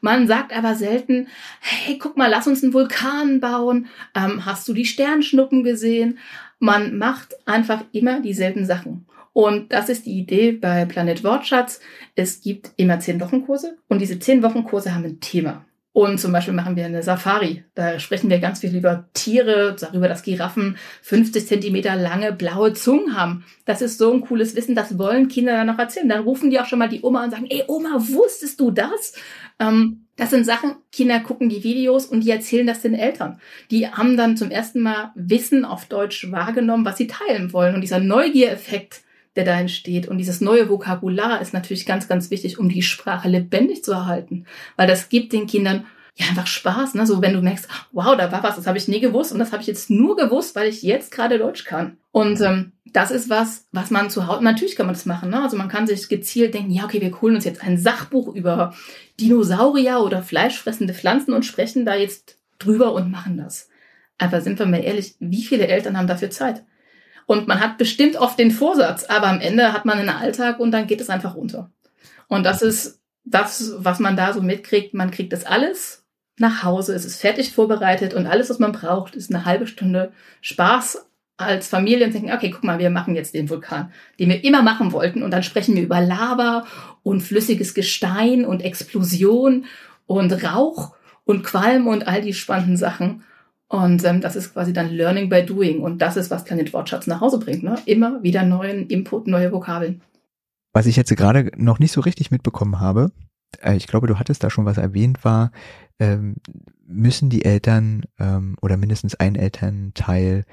Man 0.00 0.26
sagt 0.26 0.52
aber 0.52 0.74
selten, 0.74 1.28
hey, 1.60 1.96
guck 1.96 2.16
mal, 2.16 2.28
lass 2.28 2.48
uns 2.48 2.64
einen 2.64 2.72
Vulkan 2.72 3.38
bauen. 3.38 3.86
Ähm, 4.16 4.44
hast 4.46 4.66
du 4.66 4.74
die 4.74 4.84
Sternschnuppen 4.84 5.62
gesehen? 5.62 6.18
Man 6.58 6.98
macht 6.98 7.36
einfach 7.46 7.84
immer 7.92 8.18
dieselben 8.18 8.66
Sachen. 8.66 9.06
Und 9.32 9.72
das 9.72 9.88
ist 9.88 10.06
die 10.06 10.18
Idee 10.18 10.50
bei 10.50 10.84
Planet 10.84 11.22
Wortschatz. 11.22 11.78
Es 12.16 12.40
gibt 12.40 12.72
immer 12.76 12.98
zehn 12.98 13.20
Wochenkurse 13.20 13.78
und 13.86 14.00
diese 14.00 14.18
zehn 14.18 14.42
Wochenkurse 14.42 14.92
haben 14.92 15.04
ein 15.04 15.20
Thema. 15.20 15.64
Und 15.94 16.18
zum 16.18 16.32
Beispiel 16.32 16.54
machen 16.54 16.74
wir 16.74 16.86
eine 16.86 17.02
Safari. 17.02 17.64
Da 17.74 17.98
sprechen 17.98 18.30
wir 18.30 18.38
ganz 18.38 18.60
viel 18.60 18.74
über 18.74 19.08
Tiere, 19.12 19.76
darüber, 19.78 20.08
dass 20.08 20.22
Giraffen 20.22 20.78
50 21.02 21.46
Zentimeter 21.46 21.96
lange 21.96 22.32
blaue 22.32 22.72
Zungen 22.72 23.14
haben. 23.14 23.44
Das 23.66 23.82
ist 23.82 23.98
so 23.98 24.10
ein 24.12 24.22
cooles 24.22 24.56
Wissen, 24.56 24.74
das 24.74 24.98
wollen 24.98 25.28
Kinder 25.28 25.52
dann 25.52 25.66
noch 25.66 25.78
erzählen. 25.78 26.08
Dann 26.08 26.22
rufen 26.22 26.50
die 26.50 26.58
auch 26.58 26.66
schon 26.66 26.78
mal 26.78 26.88
die 26.88 27.02
Oma 27.02 27.24
und 27.24 27.30
sagen, 27.30 27.46
ey 27.50 27.64
Oma, 27.68 27.96
wusstest 27.98 28.58
du 28.58 28.70
das? 28.70 29.12
Ähm, 29.58 30.06
das 30.16 30.30
sind 30.30 30.44
Sachen, 30.44 30.76
Kinder 30.92 31.20
gucken 31.20 31.50
die 31.50 31.64
Videos 31.64 32.06
und 32.06 32.20
die 32.20 32.30
erzählen 32.30 32.66
das 32.66 32.80
den 32.80 32.94
Eltern. 32.94 33.40
Die 33.70 33.88
haben 33.88 34.16
dann 34.16 34.36
zum 34.36 34.50
ersten 34.50 34.80
Mal 34.80 35.12
Wissen 35.14 35.64
auf 35.64 35.86
Deutsch 35.86 36.30
wahrgenommen, 36.30 36.86
was 36.86 36.96
sie 36.96 37.06
teilen 37.06 37.52
wollen. 37.52 37.74
Und 37.74 37.82
dieser 37.82 37.98
Neugiereffekt, 37.98 39.02
der 39.36 39.44
da 39.44 39.58
entsteht. 39.58 40.08
Und 40.08 40.18
dieses 40.18 40.40
neue 40.40 40.68
Vokabular 40.68 41.40
ist 41.40 41.54
natürlich 41.54 41.86
ganz, 41.86 42.08
ganz 42.08 42.30
wichtig, 42.30 42.58
um 42.58 42.68
die 42.68 42.82
Sprache 42.82 43.28
lebendig 43.28 43.84
zu 43.84 43.92
erhalten. 43.92 44.46
Weil 44.76 44.86
das 44.86 45.08
gibt 45.08 45.32
den 45.32 45.46
Kindern 45.46 45.86
ja 46.16 46.26
einfach 46.26 46.46
Spaß. 46.46 46.94
Ne? 46.94 47.06
So 47.06 47.22
wenn 47.22 47.32
du 47.32 47.40
merkst, 47.40 47.68
wow, 47.92 48.16
da 48.16 48.30
war 48.30 48.42
was, 48.42 48.56
das 48.56 48.66
habe 48.66 48.78
ich 48.78 48.88
nie 48.88 49.00
gewusst 49.00 49.32
und 49.32 49.38
das 49.38 49.52
habe 49.52 49.62
ich 49.62 49.68
jetzt 49.68 49.90
nur 49.90 50.16
gewusst, 50.16 50.54
weil 50.54 50.68
ich 50.68 50.82
jetzt 50.82 51.10
gerade 51.10 51.38
Deutsch 51.38 51.64
kann. 51.64 51.96
Und 52.10 52.40
ähm, 52.40 52.72
das 52.84 53.10
ist 53.10 53.30
was, 53.30 53.66
was 53.72 53.90
man 53.90 54.10
zu 54.10 54.26
Hause, 54.26 54.44
natürlich 54.44 54.76
kann 54.76 54.86
man 54.86 54.94
das 54.94 55.06
machen. 55.06 55.30
Ne? 55.30 55.42
Also 55.42 55.56
man 55.56 55.68
kann 55.68 55.86
sich 55.86 56.08
gezielt 56.08 56.52
denken, 56.52 56.70
ja, 56.70 56.84
okay, 56.84 57.00
wir 57.00 57.20
holen 57.20 57.36
uns 57.36 57.44
jetzt 57.44 57.62
ein 57.62 57.78
Sachbuch 57.78 58.34
über 58.34 58.74
Dinosaurier 59.18 60.00
oder 60.00 60.22
fleischfressende 60.22 60.92
Pflanzen 60.92 61.32
und 61.32 61.46
sprechen 61.46 61.86
da 61.86 61.94
jetzt 61.94 62.38
drüber 62.58 62.92
und 62.92 63.10
machen 63.10 63.38
das. 63.38 63.68
Aber 64.18 64.40
sind 64.40 64.58
wir 64.58 64.66
mal 64.66 64.84
ehrlich, 64.84 65.16
wie 65.20 65.42
viele 65.42 65.66
Eltern 65.66 65.96
haben 65.96 66.06
dafür 66.06 66.30
Zeit? 66.30 66.62
Und 67.26 67.48
man 67.48 67.60
hat 67.60 67.78
bestimmt 67.78 68.16
oft 68.16 68.38
den 68.38 68.50
Vorsatz, 68.50 69.04
aber 69.04 69.28
am 69.28 69.40
Ende 69.40 69.72
hat 69.72 69.84
man 69.84 69.98
einen 69.98 70.08
Alltag 70.08 70.58
und 70.58 70.70
dann 70.70 70.86
geht 70.86 71.00
es 71.00 71.10
einfach 71.10 71.34
runter. 71.34 71.70
Und 72.28 72.44
das 72.44 72.62
ist 72.62 73.00
das, 73.24 73.74
was 73.78 74.00
man 74.00 74.16
da 74.16 74.32
so 74.32 74.42
mitkriegt. 74.42 74.94
Man 74.94 75.10
kriegt 75.10 75.32
das 75.32 75.44
alles 75.44 76.04
nach 76.38 76.62
Hause, 76.62 76.94
es 76.94 77.04
ist 77.04 77.20
fertig 77.20 77.52
vorbereitet 77.52 78.14
und 78.14 78.26
alles, 78.26 78.50
was 78.50 78.58
man 78.58 78.72
braucht, 78.72 79.14
ist 79.14 79.32
eine 79.32 79.44
halbe 79.44 79.66
Stunde 79.66 80.12
Spaß 80.40 81.06
als 81.36 81.68
Familie 81.68 82.06
und 82.06 82.14
denken, 82.14 82.32
okay, 82.32 82.50
guck 82.50 82.64
mal, 82.64 82.78
wir 82.78 82.90
machen 82.90 83.14
jetzt 83.14 83.34
den 83.34 83.48
Vulkan, 83.48 83.92
den 84.18 84.28
wir 84.28 84.44
immer 84.44 84.62
machen 84.62 84.92
wollten. 84.92 85.22
Und 85.22 85.30
dann 85.30 85.42
sprechen 85.42 85.74
wir 85.74 85.82
über 85.82 86.00
Lava 86.00 86.66
und 87.02 87.20
flüssiges 87.20 87.74
Gestein 87.74 88.44
und 88.44 88.62
Explosion 88.62 89.66
und 90.06 90.32
Rauch 90.44 90.94
und 91.24 91.42
Qualm 91.44 91.86
und 91.86 92.06
all 92.06 92.20
die 92.20 92.34
spannenden 92.34 92.76
Sachen. 92.76 93.24
Und 93.72 94.04
ähm, 94.04 94.20
das 94.20 94.36
ist 94.36 94.52
quasi 94.52 94.74
dann 94.74 94.90
Learning 94.90 95.30
by 95.30 95.46
Doing. 95.46 95.80
Und 95.80 96.02
das 96.02 96.18
ist, 96.18 96.30
was 96.30 96.44
Planet 96.44 96.74
Wortschatz 96.74 97.06
nach 97.06 97.22
Hause 97.22 97.38
bringt. 97.38 97.62
Ne? 97.62 97.78
Immer 97.86 98.22
wieder 98.22 98.44
neuen 98.44 98.86
Input, 98.88 99.26
neue 99.26 99.50
Vokabeln. 99.50 100.02
Was 100.74 100.84
ich 100.84 100.94
jetzt 100.94 101.16
gerade 101.16 101.50
noch 101.56 101.78
nicht 101.78 101.92
so 101.92 102.02
richtig 102.02 102.30
mitbekommen 102.30 102.80
habe, 102.80 103.12
äh, 103.62 103.74
ich 103.74 103.86
glaube, 103.86 104.08
du 104.08 104.18
hattest 104.18 104.44
da 104.44 104.50
schon 104.50 104.66
was 104.66 104.76
erwähnt, 104.76 105.24
war, 105.24 105.52
ähm, 105.98 106.34
müssen 106.86 107.30
die 107.30 107.46
Eltern 107.46 108.02
ähm, 108.18 108.56
oder 108.60 108.76
mindestens 108.76 109.14
ein 109.14 109.36
Elternteil 109.36 110.44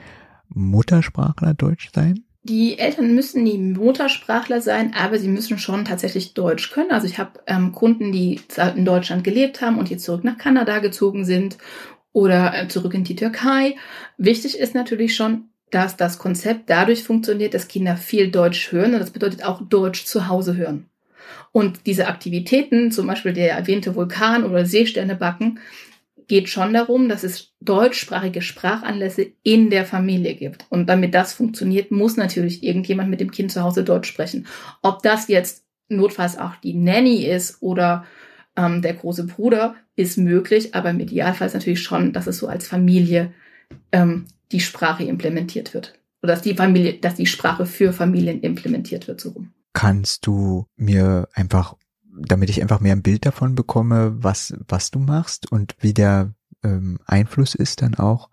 Muttersprachler 0.48 1.56
Deutsch 1.56 1.92
sein? 1.94 2.24
Die 2.44 2.80
Eltern 2.80 3.14
müssen 3.16 3.44
die 3.44 3.58
Muttersprachler 3.58 4.62
sein, 4.62 4.94
aber 4.98 5.20
sie 5.20 5.28
müssen 5.28 5.58
schon 5.58 5.84
tatsächlich 5.84 6.36
Deutsch 6.36 6.72
können. 6.72 6.92
Also 6.92 7.06
ich 7.06 7.20
habe 7.20 7.42
ähm, 7.48 7.74
Kunden, 7.74 8.14
die 8.14 8.40
in 8.78 8.86
Deutschland 8.86 9.26
gelebt 9.26 9.62
haben 9.62 9.78
und 9.78 9.90
jetzt 9.90 10.06
zurück 10.06 10.24
nach 10.24 10.38
Kanada 10.38 10.80
gezogen 10.80 11.26
sind 11.26 11.58
oder 12.14 12.54
äh, 12.56 12.68
zurück 12.68 12.94
in 12.94 13.04
die 13.04 13.16
Türkei. 13.16 13.76
Wichtig 14.18 14.58
ist 14.58 14.76
natürlich 14.76 15.16
schon, 15.16 15.46
dass 15.72 15.98
das 15.98 16.18
Konzept 16.18 16.70
dadurch 16.70 17.04
funktioniert, 17.04 17.54
dass 17.54 17.68
Kinder 17.68 17.96
viel 17.96 18.32
Deutsch 18.32 18.72
hören 18.72 18.94
und 18.94 19.00
das 19.00 19.12
bedeutet 19.12 19.44
auch 19.44 19.62
Deutsch 19.62 20.06
zu 20.06 20.28
Hause 20.28 20.56
hören. 20.56 20.86
Und 21.52 21.86
diese 21.86 22.08
Aktivitäten, 22.08 22.92
zum 22.92 23.08
Beispiel 23.08 23.34
der 23.34 23.54
erwähnte 23.54 23.96
Vulkan 23.96 24.44
oder 24.44 24.66
Seesterne 24.66 25.16
backen, 25.16 25.60
geht 26.28 26.48
schon 26.48 26.74
darum, 26.74 27.10
dass 27.10 27.24
es 27.24 27.54
deutschsprachige 27.60 28.42
Sprachanlässe 28.42 29.32
in 29.44 29.70
der 29.72 29.84
Familie 29.86 30.36
gibt. 30.36 30.66
Und 30.70 30.88
damit 30.88 31.16
das 31.16 31.34
funktioniert, 31.34 31.92
muss 31.92 32.18
natürlich 32.18 32.64
irgendjemand 32.64 33.10
mit 33.10 33.20
dem 33.20 33.32
Kind 33.32 33.52
zu 33.52 33.64
Hause 33.64 33.84
Deutsch 33.84 34.08
sprechen. 34.08 34.46
Ob 34.84 35.02
das 35.02 35.28
jetzt 35.28 35.66
notfalls 35.90 36.38
auch 36.38 36.56
die 36.58 36.76
Nanny 36.76 37.26
ist 37.26 37.62
oder 37.62 38.06
ähm, 38.56 38.84
der 38.84 38.94
große 38.94 39.26
Bruder 39.26 39.76
ist 40.00 40.18
möglich, 40.18 40.76
aber 40.76 40.90
im 40.90 41.00
Idealfall 41.02 41.48
ist 41.48 41.54
natürlich 41.54 41.82
schon, 41.82 42.14
dass 42.14 42.26
es 42.26 42.38
so 42.38 42.48
als 42.48 42.66
Familie 42.66 43.34
ähm, 43.92 44.26
die 44.54 44.62
Sprache 44.62 45.04
implementiert 45.04 45.74
wird. 45.74 46.00
Oder 46.24 46.34
dass 46.34 46.42
die 46.42 46.56
Familie, 46.56 47.00
dass 47.00 47.16
die 47.16 47.26
Sprache 47.26 47.66
für 47.66 47.92
Familien 47.92 48.40
implementiert 48.40 49.08
wird, 49.10 49.20
so 49.20 49.32
rum. 49.32 49.52
Kannst 49.74 50.26
du 50.26 50.66
mir 50.78 51.28
einfach, 51.34 51.76
damit 52.18 52.50
ich 52.50 52.62
einfach 52.62 52.80
mehr 52.80 52.94
ein 52.94 53.04
Bild 53.04 53.26
davon 53.26 53.56
bekomme, 53.56 54.16
was, 54.24 54.54
was 54.68 54.90
du 54.90 55.00
machst 55.00 55.52
und 55.52 55.76
wie 55.80 55.94
der 55.94 56.34
ähm, 56.64 57.00
Einfluss 57.06 57.54
ist 57.54 57.82
dann 57.82 57.96
auch 57.96 58.30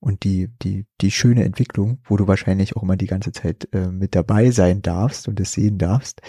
und 0.00 0.24
die, 0.24 0.48
die, 0.62 0.86
die 1.00 1.12
schöne 1.12 1.44
Entwicklung, 1.44 1.98
wo 2.04 2.16
du 2.16 2.26
wahrscheinlich 2.26 2.76
auch 2.76 2.82
immer 2.82 2.96
die 2.96 3.06
ganze 3.06 3.30
Zeit 3.30 3.68
äh, 3.72 3.88
mit 3.88 4.16
dabei 4.16 4.50
sein 4.50 4.82
darfst 4.82 5.28
und 5.28 5.38
es 5.38 5.52
sehen 5.52 5.78
darfst. 5.78 6.20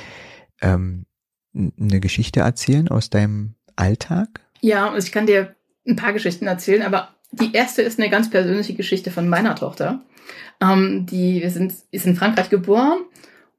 Ähm, 0.61 1.05
eine 1.53 1.99
Geschichte 1.99 2.41
erzählen 2.41 2.87
aus 2.89 3.09
deinem 3.09 3.55
Alltag? 3.77 4.46
Ja, 4.61 4.91
also 4.91 5.05
ich 5.05 5.11
kann 5.11 5.25
dir 5.25 5.55
ein 5.87 5.95
paar 5.95 6.13
Geschichten 6.13 6.47
erzählen, 6.47 6.83
aber 6.83 7.09
die 7.31 7.53
erste 7.53 7.81
ist 7.81 7.99
eine 7.99 8.09
ganz 8.09 8.29
persönliche 8.29 8.73
Geschichte 8.73 9.11
von 9.11 9.29
meiner 9.29 9.55
Tochter. 9.55 10.01
Ähm, 10.59 11.05
die 11.05 11.41
wir 11.41 11.51
sind, 11.51 11.73
ist 11.91 12.05
in 12.05 12.15
Frankreich 12.15 12.49
geboren 12.49 12.99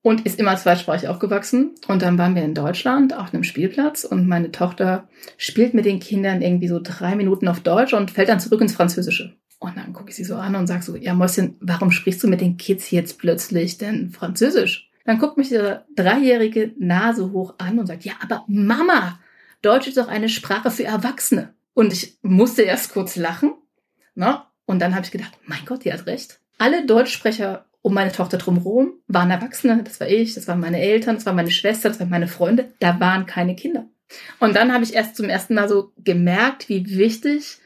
und 0.03 0.27
ist 0.27 0.39
immer 0.39 0.57
zweisprachig 0.57 1.09
aufgewachsen. 1.09 1.75
Und 1.87 2.03
dann 2.03 2.19
waren 2.19 2.35
wir 2.35 2.43
in 2.43 2.55
Deutschland 2.55 3.17
auf 3.17 3.33
einem 3.33 3.45
Spielplatz 3.45 4.05
und 4.05 4.27
meine 4.27 4.51
Tochter 4.51 5.09
spielt 5.37 5.75
mit 5.75 5.85
den 5.85 6.01
Kindern 6.01 6.43
irgendwie 6.43 6.69
so 6.69 6.81
drei 6.83 7.15
Minuten 7.15 7.49
auf 7.49 7.61
Deutsch 7.61 7.93
und 7.93 8.11
fällt 8.11 8.29
dann 8.29 8.41
zurück 8.41 8.61
ins 8.61 8.75
Französische. 8.75 9.37
Und 9.61 9.77
dann 9.77 9.93
gucke 9.93 10.11
ich 10.11 10.17
sie 10.17 10.25
so 10.25 10.37
an 10.37 10.55
und 10.55 10.67
sage 10.67 10.83
so, 10.83 10.97
ja 10.97 11.15
Mäuschen, 11.15 11.57
warum 11.61 11.91
sprichst 11.91 12.23
du 12.23 12.29
mit 12.29 12.41
den 12.41 12.57
Kids 12.57 12.91
jetzt 12.91 13.19
plötzlich 13.19 13.79
denn 13.79 14.11
Französisch? 14.11 14.91
Dann 15.05 15.19
guckt 15.19 15.37
mich 15.37 15.51
ihre 15.51 15.85
dreijährige 15.97 16.73
Nase 16.79 17.33
hoch 17.33 17.55
an 17.59 17.79
und 17.79 17.87
sagt, 17.87 18.05
ja, 18.05 18.13
aber 18.23 18.45
Mama, 18.47 19.19
Deutsch 19.63 19.89
ist 19.89 19.97
doch 19.97 20.09
eine 20.09 20.29
Sprache 20.29 20.71
für 20.71 20.85
Erwachsene. 20.85 21.55
Und 21.75 21.93
ich 21.93 22.19
musste 22.23 22.63
erst 22.63 22.93
kurz 22.93 23.17
lachen. 23.17 23.55
Ne? 24.15 24.43
Und 24.67 24.81
dann 24.81 24.95
habe 24.95 25.05
ich 25.05 25.13
gedacht, 25.13 25.33
mein 25.45 25.65
Gott, 25.65 25.85
die 25.85 25.93
hat 25.93 26.07
recht. 26.07 26.41
Alle 26.59 26.85
Deutschsprecher 26.85 27.67
um 27.83 27.95
meine 27.95 28.13
Tochter 28.13 28.39
drumherum 28.39 28.95
waren 29.07 29.31
Erwachsene. 29.31 29.83
Das 29.83 30.01
war 30.01 30.09
ich, 30.09 30.35
das 30.35 30.49
waren 30.49 30.61
meine 30.61 30.81
Eltern, 30.81 31.15
das 31.15 31.27
waren 31.27 31.37
meine 31.37 31.51
Schwester, 31.51 31.89
das 31.89 32.01
waren 32.01 32.11
meine 32.11 32.29
Freunde. 32.29 32.73
Da 32.81 32.99
waren 33.01 33.27
keine 33.27 33.55
Kinder. 33.55 33.87
Und 34.41 34.57
dann 34.57 34.73
habe 34.73 34.85
ich 34.85 34.95
erst 34.95 35.17
zum 35.17 35.29
ersten 35.29 35.55
Mal 35.55 35.69
so 35.69 35.93
gemerkt, 35.99 36.69
wie 36.69 36.97
wichtig 36.97 37.59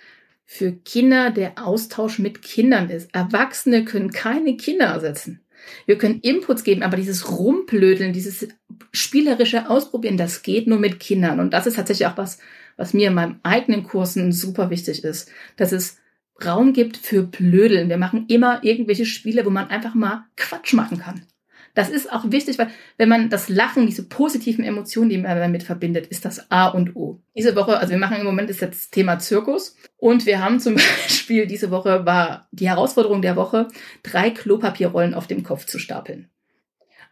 für 0.45 0.73
Kinder 0.73 1.31
der 1.31 1.53
Austausch 1.65 2.19
mit 2.19 2.43
Kindern 2.43 2.91
ist. 2.91 3.15
Erwachsene 3.15 3.85
können 3.85 4.11
keine 4.11 4.57
Kinder 4.57 4.87
ersetzen. 4.87 5.41
Wir 5.87 5.99
können 5.99 6.21
Inputs 6.21 6.65
geben, 6.65 6.83
aber 6.83 6.97
dieses 6.97 7.31
Rumplödeln, 7.31 8.13
dieses 8.13 8.49
spielerische 8.93 9.69
Ausprobieren, 9.69 10.17
das 10.17 10.43
geht 10.43 10.67
nur 10.67 10.79
mit 10.79 11.01
Kindern. 11.01 11.41
Und 11.41 11.53
das 11.53 11.67
ist 11.67 11.77
tatsächlich 11.77 12.07
auch 12.07 12.17
was, 12.17 12.39
was 12.77 12.95
mir 12.95 13.09
in 13.09 13.15
meinem 13.15 13.41
eigenen 13.43 13.83
Kursen 13.83 14.33
super 14.33 14.71
wichtig 14.71 15.05
ist, 15.05 15.31
dass 15.57 15.73
es 15.73 15.99
Raum 16.45 16.73
gibt 16.73 16.97
für 16.97 17.23
Blödeln. 17.23 17.89
Wir 17.89 17.99
machen 17.99 18.27
immer 18.29 18.65
irgendwelche 18.65 19.07
Spiele, 19.07 19.45
wo 19.45 19.51
man 19.51 19.69
einfach 19.69 19.95
mal 19.95 20.25
Quatsch 20.37 20.73
machen 20.73 20.99
kann. 20.99 21.27
Das 21.75 21.89
ist 21.89 22.13
auch 22.13 22.25
wichtig, 22.27 22.59
weil 22.59 22.71
wenn 22.99 23.09
man 23.09 23.31
das 23.31 23.49
Lachen, 23.49 23.87
diese 23.87 24.07
positiven 24.07 24.63
Emotionen, 24.63 25.09
die 25.09 25.17
man 25.17 25.37
damit 25.39 25.63
verbindet, 25.63 26.07
ist 26.09 26.25
das 26.25 26.51
A 26.51 26.69
und 26.69 26.95
O. 26.97 27.23
Diese 27.35 27.57
Woche, 27.57 27.79
also 27.79 27.93
wir 27.93 27.99
machen 27.99 28.19
im 28.19 28.27
Moment 28.27 28.51
ist 28.51 28.61
jetzt 28.61 28.93
Thema 28.93 29.19
Zirkus 29.19 29.77
und 29.97 30.27
wir 30.27 30.45
haben 30.45 30.61
zum 30.61 30.75
Beispiel 31.07 31.47
diese 31.47 31.71
Woche 31.71 32.05
war 32.05 32.49
die 32.53 32.69
Herausforderung 32.69 33.23
der 33.23 33.37
Woche, 33.37 33.69
drei 34.03 34.31
Klopapierrollen 34.31 35.15
auf 35.15 35.27
dem 35.27 35.43
Kopf 35.43 35.65
zu 35.65 35.79
stapeln. 35.79 36.29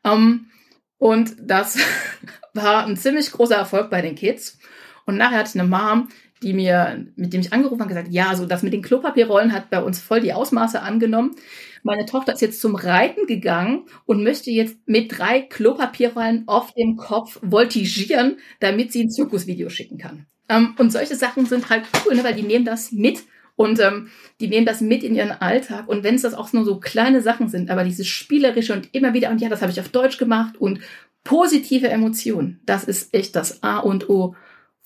Um, 0.02 0.50
und 0.98 1.34
das 1.40 1.78
war 2.54 2.86
ein 2.86 2.96
ziemlich 2.96 3.32
großer 3.32 3.56
Erfolg 3.56 3.88
bei 3.88 4.02
den 4.02 4.14
Kids. 4.14 4.58
Und 5.06 5.16
nachher 5.16 5.42
ich 5.42 5.58
eine 5.58 5.68
Mom, 5.68 6.08
die 6.42 6.54
mir, 6.54 7.06
mit 7.16 7.32
dem 7.32 7.40
ich 7.40 7.52
angerufen 7.52 7.80
habe, 7.80 7.90
gesagt, 7.90 8.08
ja, 8.10 8.34
so 8.34 8.46
das 8.46 8.62
mit 8.62 8.72
den 8.72 8.82
Klopapierrollen 8.82 9.52
hat 9.52 9.70
bei 9.70 9.82
uns 9.82 10.00
voll 10.00 10.20
die 10.20 10.32
Ausmaße 10.32 10.80
angenommen. 10.80 11.36
Meine 11.82 12.06
Tochter 12.06 12.32
ist 12.32 12.40
jetzt 12.40 12.60
zum 12.60 12.74
Reiten 12.74 13.26
gegangen 13.26 13.86
und 14.06 14.22
möchte 14.22 14.50
jetzt 14.50 14.76
mit 14.86 15.18
drei 15.18 15.40
Klopapierrollen 15.40 16.44
auf 16.46 16.72
dem 16.74 16.96
Kopf 16.96 17.38
voltigieren, 17.42 18.38
damit 18.60 18.92
sie 18.92 19.04
ein 19.04 19.10
Zirkusvideo 19.10 19.68
schicken 19.68 19.98
kann. 19.98 20.26
Ähm, 20.48 20.74
und 20.78 20.92
solche 20.92 21.16
Sachen 21.16 21.46
sind 21.46 21.68
halt 21.70 21.84
cool, 22.04 22.14
ne, 22.14 22.24
weil 22.24 22.34
die 22.34 22.42
nehmen 22.42 22.64
das 22.64 22.92
mit 22.92 23.22
und 23.56 23.78
ähm, 23.78 24.08
die 24.40 24.48
nehmen 24.48 24.64
das 24.64 24.80
mit 24.80 25.04
in 25.04 25.14
ihren 25.14 25.32
Alltag. 25.32 25.88
Und 25.88 26.02
wenn 26.02 26.14
es 26.14 26.22
das 26.22 26.34
auch 26.34 26.52
nur 26.54 26.64
so 26.64 26.80
kleine 26.80 27.20
Sachen 27.20 27.48
sind, 27.48 27.70
aber 27.70 27.84
dieses 27.84 28.06
spielerische 28.06 28.72
und 28.72 28.88
immer 28.92 29.12
wieder, 29.12 29.30
und 29.30 29.40
ja, 29.40 29.50
das 29.50 29.60
habe 29.60 29.70
ich 29.70 29.80
auf 29.80 29.90
Deutsch 29.90 30.16
gemacht 30.16 30.56
und 30.58 30.80
positive 31.24 31.88
Emotionen, 31.88 32.60
das 32.64 32.84
ist 32.84 33.12
echt 33.14 33.36
das 33.36 33.62
A 33.62 33.78
und 33.78 34.08
O, 34.08 34.34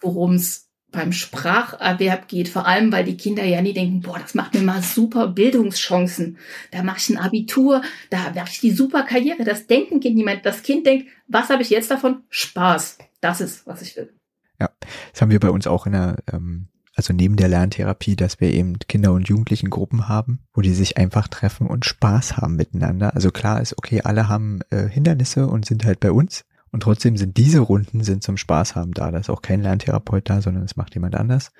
worum 0.01 0.35
es 0.35 0.69
beim 0.95 1.13
Spracherwerb 1.13 2.29
geht, 2.29 2.49
vor 2.49 2.67
allem 2.67 2.93
weil 2.93 3.05
die 3.05 3.17
Kinder 3.17 3.45
ja 3.45 3.61
nie 3.61 3.75
denken, 3.75 4.01
boah, 4.01 4.19
das 4.19 4.35
macht 4.35 4.55
mir 4.55 4.63
mal 4.63 4.83
super 4.83 5.29
Bildungschancen. 5.29 6.39
Da 6.71 6.83
mache 6.83 6.99
ich 6.99 7.11
ein 7.11 7.19
Abitur, 7.19 7.83
da 8.11 8.33
mache 8.35 8.51
ich 8.51 8.61
die 8.61 8.71
super 8.71 9.03
Karriere. 9.03 9.45
Das 9.45 9.67
denken 9.67 10.01
Kind 10.01 10.17
niemand. 10.17 10.47
Das 10.47 10.63
Kind 10.63 10.87
denkt, 10.87 11.09
was 11.29 11.51
habe 11.51 11.63
ich 11.63 11.71
jetzt 11.71 11.91
davon? 11.91 12.23
Spaß. 12.31 12.99
Das 13.21 13.41
ist, 13.41 13.67
was 13.67 13.83
ich 13.83 13.97
will. 13.97 14.13
Ja, 14.61 14.71
das 15.13 15.21
haben 15.21 15.31
wir 15.31 15.41
bei 15.41 15.51
uns 15.51 15.67
auch 15.67 15.87
in 15.87 15.93
der, 15.93 16.17
ähm, 16.33 16.69
also 16.95 17.13
neben 17.13 17.37
der 17.37 17.49
Lerntherapie, 17.49 18.17
dass 18.17 18.41
wir 18.41 18.53
eben 18.53 18.79
Kinder- 18.79 19.13
und 19.13 19.29
Jugendlichen-Gruppen 19.29 20.09
haben, 20.09 20.41
wo 20.53 20.61
die 20.61 20.73
sich 20.73 20.97
einfach 20.97 21.29
treffen 21.29 21.67
und 21.67 21.85
Spaß 21.85 22.37
haben 22.37 22.57
miteinander. 22.57 23.15
Also 23.15 23.31
klar 23.31 23.61
ist, 23.61 23.77
okay, 23.79 24.03
alle 24.03 24.29
haben 24.29 24.61
äh, 24.71 24.89
Hindernisse 24.89 25.47
und 25.49 25.67
sind 25.67 25.85
halt 25.85 26.01
bei 26.01 26.13
uns. 26.13 26.45
Und 26.75 26.83
trotzdem 26.83 27.17
sind 27.17 27.37
diese 27.37 27.61
Runden 27.61 28.03
sind 28.03 28.25
zum 28.25 28.37
Spaß 28.37 28.75
haben 28.75 28.95
da. 28.95 29.13
Da 29.13 29.19
ist 29.19 29.31
auch 29.31 29.43
kein 29.43 29.63
Lerntherapeut 29.63 30.29
da, 30.29 30.43
sondern 30.43 30.65
es 30.65 30.75
macht 30.75 30.93
jemand 30.95 31.15
anders. 31.15 31.53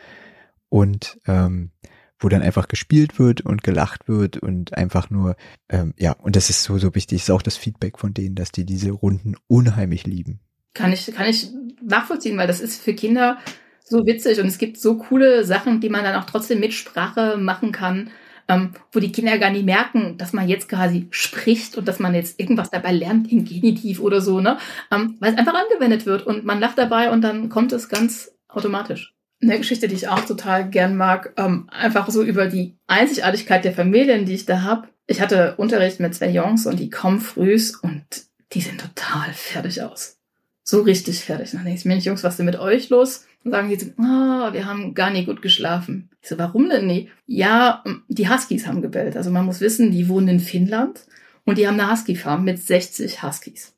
Und 0.71 1.21
ähm, 1.29 1.71
wo 2.19 2.29
dann 2.29 2.43
einfach 2.43 2.67
gespielt 2.67 3.21
wird 3.21 3.41
und 3.43 3.63
gelacht 3.63 4.09
wird 4.09 4.39
und 4.39 4.75
einfach 4.75 5.11
nur, 5.11 5.37
ähm, 5.69 5.95
ja, 5.97 6.15
und 6.15 6.35
das 6.35 6.51
ist 6.51 6.65
so, 6.65 6.79
so 6.79 6.97
wichtig, 6.97 7.23
ist 7.23 7.31
auch 7.31 7.43
das 7.43 7.57
Feedback 7.57 8.01
von 8.01 8.13
denen, 8.13 8.35
dass 8.35 8.51
die 8.51 8.67
diese 8.67 8.91
Runden 8.91 9.37
unheimlich 9.47 10.05
lieben. 10.05 10.41
Kann 10.75 10.93
ich, 10.93 11.07
kann 11.15 11.29
ich 11.29 11.49
nachvollziehen, 11.81 12.37
weil 12.37 12.49
das 12.49 12.61
ist 12.61 12.83
für 12.83 12.95
Kinder 12.95 13.39
so 13.85 14.05
witzig 14.07 14.41
und 14.41 14.49
es 14.49 14.59
gibt 14.59 14.81
so 14.81 14.99
coole 14.99 15.45
Sachen, 15.45 15.81
die 15.81 15.91
man 15.91 16.03
dann 16.03 16.21
auch 16.21 16.27
trotzdem 16.27 16.59
mit 16.59 16.73
Sprache 16.73 17.37
machen 17.37 17.71
kann 17.71 18.11
ähm, 18.49 18.75
wo 18.93 19.01
die 19.01 19.13
Kinder 19.13 19.39
gar 19.39 19.51
nicht 19.51 19.65
merken, 19.65 20.17
dass 20.19 20.33
man 20.33 20.49
jetzt 20.49 20.69
quasi 20.69 21.07
spricht 21.11 21.77
und 21.77 21.89
dass 21.89 21.99
man 21.99 22.15
jetzt 22.15 22.39
irgendwas 22.39 22.71
dabei 22.71 22.93
lernt, 22.93 23.31
in 23.31 23.45
Genitiv 23.45 24.01
oder 24.01 24.21
so, 24.21 24.41
ne? 24.41 24.59
Ähm, 24.91 25.17
weil 25.21 25.33
es 25.33 25.39
einfach 25.39 25.55
angewendet 25.55 26.07
wird 26.07 26.27
und 26.27 26.45
man 26.45 26.61
lacht 26.61 26.79
dabei 26.79 27.11
und 27.11 27.23
dann 27.23 27.49
kommt 27.49 27.73
es 27.73 27.89
ganz 27.89 28.33
automatisch. 28.49 29.15
Eine 29.43 29.59
Geschichte, 29.59 29.89
die 29.89 29.95
ich 29.95 30.09
auch 30.09 30.25
total 30.25 30.71
gern 30.71 30.97
mag, 30.97 31.35
ähm, 31.37 31.69
einfach 31.71 32.09
so 32.11 32.23
über 32.23 32.47
die 32.47 32.77
Einzigartigkeit 32.87 33.65
der 33.65 33.75
Familien, 33.75 34.25
die 34.25 34.35
ich 34.35 34.47
da 34.47 34.63
habe. 34.63 34.89
Ich 35.07 35.21
hatte 35.21 35.55
Unterricht 35.57 36.01
mit 36.01 36.15
zwei 36.15 36.31
Jungs 36.31 36.67
und 36.67 36.81
die 36.81 36.89
kommen 36.89 37.21
frühs 37.21 37.77
und 37.77 38.05
die 38.53 38.61
sehen 38.61 38.79
total 38.79 39.33
fertig 39.33 39.83
aus. 39.83 40.19
So 40.67 40.81
richtig 40.81 41.21
fertig. 41.21 41.51
dann 41.51 41.65
denke 41.65 41.79
ich, 41.79 41.85
Mensch, 41.85 42.05
Jungs, 42.05 42.25
was 42.25 42.33
ist 42.33 42.39
denn 42.39 42.47
mit 42.47 42.59
euch 42.59 42.89
los? 42.89 43.27
Und 43.45 43.51
sagen 43.51 43.69
die 43.69 43.77
so, 43.77 43.91
ah, 44.03 44.49
wir 44.55 44.65
haben 44.65 44.95
gar 44.95 45.11
nicht 45.11 45.27
gut 45.27 45.43
geschlafen. 45.43 46.09
Ich 46.23 46.31
so, 46.31 46.39
warum 46.39 46.71
denn 46.71 46.87
nicht? 46.87 47.11
Ja, 47.27 47.85
die 48.09 48.31
Huskies 48.31 48.67
haben 48.67 48.81
gebellt. 48.81 49.15
Also 49.15 49.31
man 49.31 49.45
muss 49.45 49.61
wissen, 49.61 49.91
die 49.91 50.09
wohnen 50.09 50.29
in 50.29 50.41
Finnland 50.41 51.05
und 51.45 51.59
die 51.59 51.69
haben 51.69 51.79
eine 51.79 51.93
Husky-Farm 51.93 52.45
mit 52.45 52.59
60 52.59 53.23
Huskies. 53.23 53.75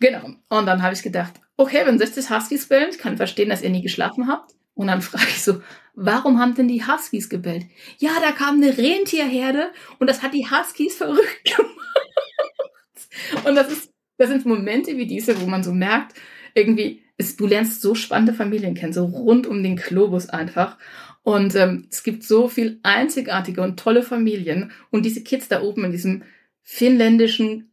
Genau. 0.00 0.30
Und 0.48 0.66
dann 0.66 0.82
habe 0.82 0.94
ich 0.94 1.04
gedacht, 1.04 1.34
okay, 1.56 1.82
wenn 1.84 2.00
60 2.00 2.30
Huskies 2.30 2.66
bellen, 2.66 2.90
ich 2.90 2.98
kann 2.98 3.16
verstehen, 3.16 3.48
dass 3.48 3.62
ihr 3.62 3.70
nie 3.70 3.82
geschlafen 3.82 4.26
habt. 4.26 4.56
Und 4.74 4.88
dann 4.88 5.02
frage 5.02 5.28
ich 5.28 5.44
so, 5.44 5.62
warum 5.94 6.40
haben 6.40 6.56
denn 6.56 6.66
die 6.66 6.84
Huskies 6.84 7.28
gebellt? 7.28 7.66
Ja, 7.98 8.10
da 8.20 8.32
kam 8.32 8.56
eine 8.56 8.76
Rentierherde 8.76 9.70
und 10.00 10.08
das 10.10 10.20
hat 10.20 10.34
die 10.34 10.50
Huskies 10.50 10.96
verrückt 10.96 11.44
gemacht. 11.56 11.70
Und 13.44 13.54
das 13.54 13.70
ist, 13.70 13.93
das 14.16 14.28
sind 14.28 14.46
Momente 14.46 14.96
wie 14.96 15.06
diese, 15.06 15.40
wo 15.40 15.46
man 15.46 15.64
so 15.64 15.72
merkt, 15.72 16.14
irgendwie, 16.54 17.02
ist, 17.16 17.38
du 17.40 17.46
lernst 17.46 17.80
so 17.80 17.94
spannende 17.94 18.34
Familien 18.34 18.74
kennen, 18.74 18.92
so 18.92 19.04
rund 19.04 19.46
um 19.46 19.62
den 19.62 19.76
Globus 19.76 20.28
einfach. 20.28 20.78
Und 21.22 21.54
ähm, 21.54 21.86
es 21.90 22.02
gibt 22.02 22.22
so 22.22 22.48
viel 22.48 22.80
einzigartige 22.82 23.62
und 23.62 23.78
tolle 23.78 24.02
Familien. 24.02 24.72
Und 24.90 25.04
diese 25.04 25.22
Kids 25.22 25.48
da 25.48 25.62
oben 25.62 25.84
in 25.84 25.92
diesem 25.92 26.22
finnländischen 26.62 27.72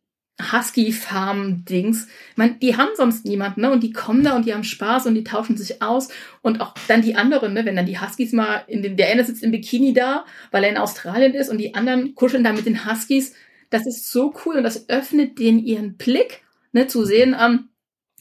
Husky-Farm-Dings, 0.51 2.07
meine, 2.35 2.55
die 2.55 2.77
haben 2.77 2.91
sonst 2.95 3.25
niemanden, 3.25 3.61
ne? 3.61 3.71
Und 3.71 3.83
die 3.83 3.91
kommen 3.91 4.23
da 4.23 4.35
und 4.35 4.45
die 4.45 4.53
haben 4.53 4.63
Spaß 4.63 5.05
und 5.05 5.15
die 5.15 5.23
tauschen 5.23 5.57
sich 5.57 5.81
aus. 5.81 6.07
Und 6.41 6.61
auch 6.61 6.73
dann 6.87 7.01
die 7.01 7.15
anderen, 7.15 7.53
ne? 7.53 7.65
Wenn 7.65 7.75
dann 7.75 7.85
die 7.85 7.99
Huskies 7.99 8.31
mal 8.31 8.63
in 8.67 8.81
den, 8.81 8.95
der 8.95 9.09
eine 9.09 9.23
sitzt 9.23 9.43
im 9.43 9.51
Bikini 9.51 9.93
da, 9.93 10.25
weil 10.51 10.63
er 10.63 10.69
in 10.69 10.77
Australien 10.77 11.33
ist 11.33 11.49
und 11.49 11.57
die 11.57 11.75
anderen 11.75 12.15
kuscheln 12.15 12.43
da 12.43 12.53
mit 12.53 12.65
den 12.65 12.85
Huskies. 12.85 13.35
Das 13.71 13.87
ist 13.87 14.11
so 14.11 14.33
cool 14.45 14.57
und 14.57 14.63
das 14.63 14.87
öffnet 14.89 15.39
denen 15.39 15.59
ihren 15.59 15.97
Blick, 15.97 16.43
ne? 16.71 16.85
Zu 16.85 17.03
sehen, 17.03 17.35
ähm, 17.39 17.69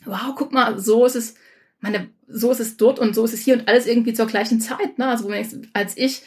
wow, 0.05 0.35
guck 0.35 0.53
mal, 0.53 0.79
so 0.79 1.05
ist 1.05 1.17
es, 1.17 1.35
meine, 1.81 2.09
so 2.27 2.51
ist 2.51 2.61
es 2.61 2.77
dort 2.77 2.99
und 2.99 3.15
so 3.15 3.25
ist 3.25 3.35
es 3.35 3.41
hier 3.41 3.55
und 3.55 3.69
alles 3.69 3.87
irgendwie 3.87 4.15
zur 4.15 4.27
gleichen 4.27 4.61
Zeit. 4.61 4.99
Ne? 4.99 5.09
Also 5.09 5.31
als 5.73 5.97
ich 5.97 6.23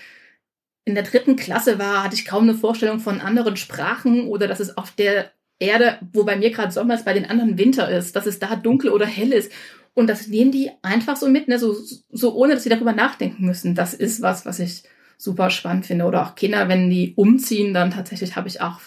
in 0.86 0.96
der 0.96 1.03
dritten 1.03 1.36
Klasse 1.36 1.80
war, 1.80 2.03
hatte 2.03 2.15
ich 2.15 2.25
kaum 2.25 2.44
eine 2.44 2.56
Vorstellung 2.56 3.00
von 3.00 3.22
anderen 3.22 3.56
Sprachen 3.56 4.27
oder 4.27 4.48
dass 4.48 4.60
es 4.60 4.77
auf 4.77 4.92
der 4.92 5.32
Erde, 5.60 5.98
wo 6.12 6.24
bei 6.24 6.36
mir 6.36 6.51
gerade 6.51 6.72
Sommer 6.72 6.96
ist, 6.96 7.06
bei 7.06 7.13
den 7.13 7.25
anderen 7.25 7.58
Winter 7.58 7.89
ist, 7.89 8.15
dass 8.15 8.25
es 8.25 8.39
da 8.39 8.56
dunkel 8.56 8.89
oder 8.89 9.06
hell 9.06 9.32
ist. 9.32 9.51
Und 9.94 10.08
das 10.08 10.27
nehmen 10.27 10.51
die 10.51 10.72
einfach 10.82 11.15
so 11.15 11.30
mit, 11.30 11.48
ne? 11.48 11.58
so, 11.60 11.75
so 12.10 12.36
ohne 12.36 12.53
dass 12.53 12.63
sie 12.63 12.70
darüber 12.70 12.94
nachdenken 12.94 13.46
müssen. 13.46 13.75
Das 13.75 13.94
ist 13.94 14.22
was, 14.22 14.46
was 14.46 14.60
ich 14.60 14.84
super 15.18 15.50
spannend 15.50 15.86
finde. 15.86 16.06
Oder 16.06 16.25
auch 16.25 16.36
Kinder, 16.36 16.68
wenn 16.68 16.89
die 16.89 17.13
umziehen, 17.15 17.74
dann 17.74 17.92
tatsächlich 17.92 18.36
habe 18.36 18.48
ich 18.48 18.60
auch 18.60 18.82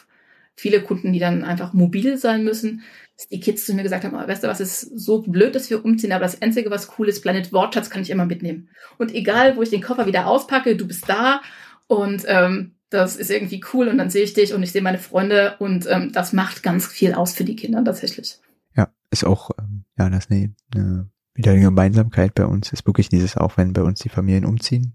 viele 0.56 0.82
Kunden, 0.82 1.12
die 1.12 1.18
dann 1.18 1.44
einfach 1.44 1.72
mobil 1.72 2.18
sein 2.18 2.44
müssen 2.44 2.82
die 3.30 3.40
Kids 3.40 3.64
zu 3.64 3.74
mir 3.74 3.82
gesagt 3.82 4.04
haben, 4.04 4.14
weißt 4.14 4.44
du 4.44 4.48
was, 4.48 4.60
ist 4.60 4.80
so 4.80 5.22
blöd, 5.22 5.54
dass 5.54 5.70
wir 5.70 5.84
umziehen, 5.84 6.12
aber 6.12 6.24
das 6.24 6.42
Einzige, 6.42 6.70
was 6.70 6.98
cool 6.98 7.08
ist, 7.08 7.22
Planet 7.22 7.52
Wortschatz 7.52 7.90
kann 7.90 8.02
ich 8.02 8.10
immer 8.10 8.26
mitnehmen. 8.26 8.68
Und 8.98 9.14
egal, 9.14 9.56
wo 9.56 9.62
ich 9.62 9.70
den 9.70 9.82
Koffer 9.82 10.06
wieder 10.06 10.26
auspacke, 10.26 10.76
du 10.76 10.86
bist 10.86 11.08
da 11.08 11.40
und 11.86 12.24
ähm, 12.26 12.74
das 12.90 13.16
ist 13.16 13.30
irgendwie 13.30 13.64
cool 13.72 13.88
und 13.88 13.98
dann 13.98 14.10
sehe 14.10 14.22
ich 14.22 14.34
dich 14.34 14.52
und 14.52 14.62
ich 14.62 14.70
sehe 14.70 14.82
meine 14.82 14.98
Freunde 14.98 15.56
und 15.58 15.86
ähm, 15.88 16.12
das 16.12 16.32
macht 16.32 16.62
ganz 16.62 16.86
viel 16.86 17.14
aus 17.14 17.32
für 17.32 17.44
die 17.44 17.56
Kinder 17.56 17.82
tatsächlich. 17.82 18.38
Ja, 18.76 18.88
ist 19.10 19.24
auch, 19.24 19.50
ähm, 19.58 19.84
ja, 19.98 20.10
das 20.10 20.26
ist 20.26 20.30
eine, 20.30 20.54
eine, 20.74 21.10
wieder 21.34 21.52
eine 21.52 21.62
Gemeinsamkeit 21.62 22.34
bei 22.34 22.44
uns, 22.44 22.72
ist 22.72 22.86
wirklich 22.86 23.08
dieses 23.08 23.36
auch, 23.36 23.56
wenn 23.56 23.72
bei 23.72 23.82
uns 23.82 24.00
die 24.00 24.08
Familien 24.08 24.44
umziehen. 24.44 24.94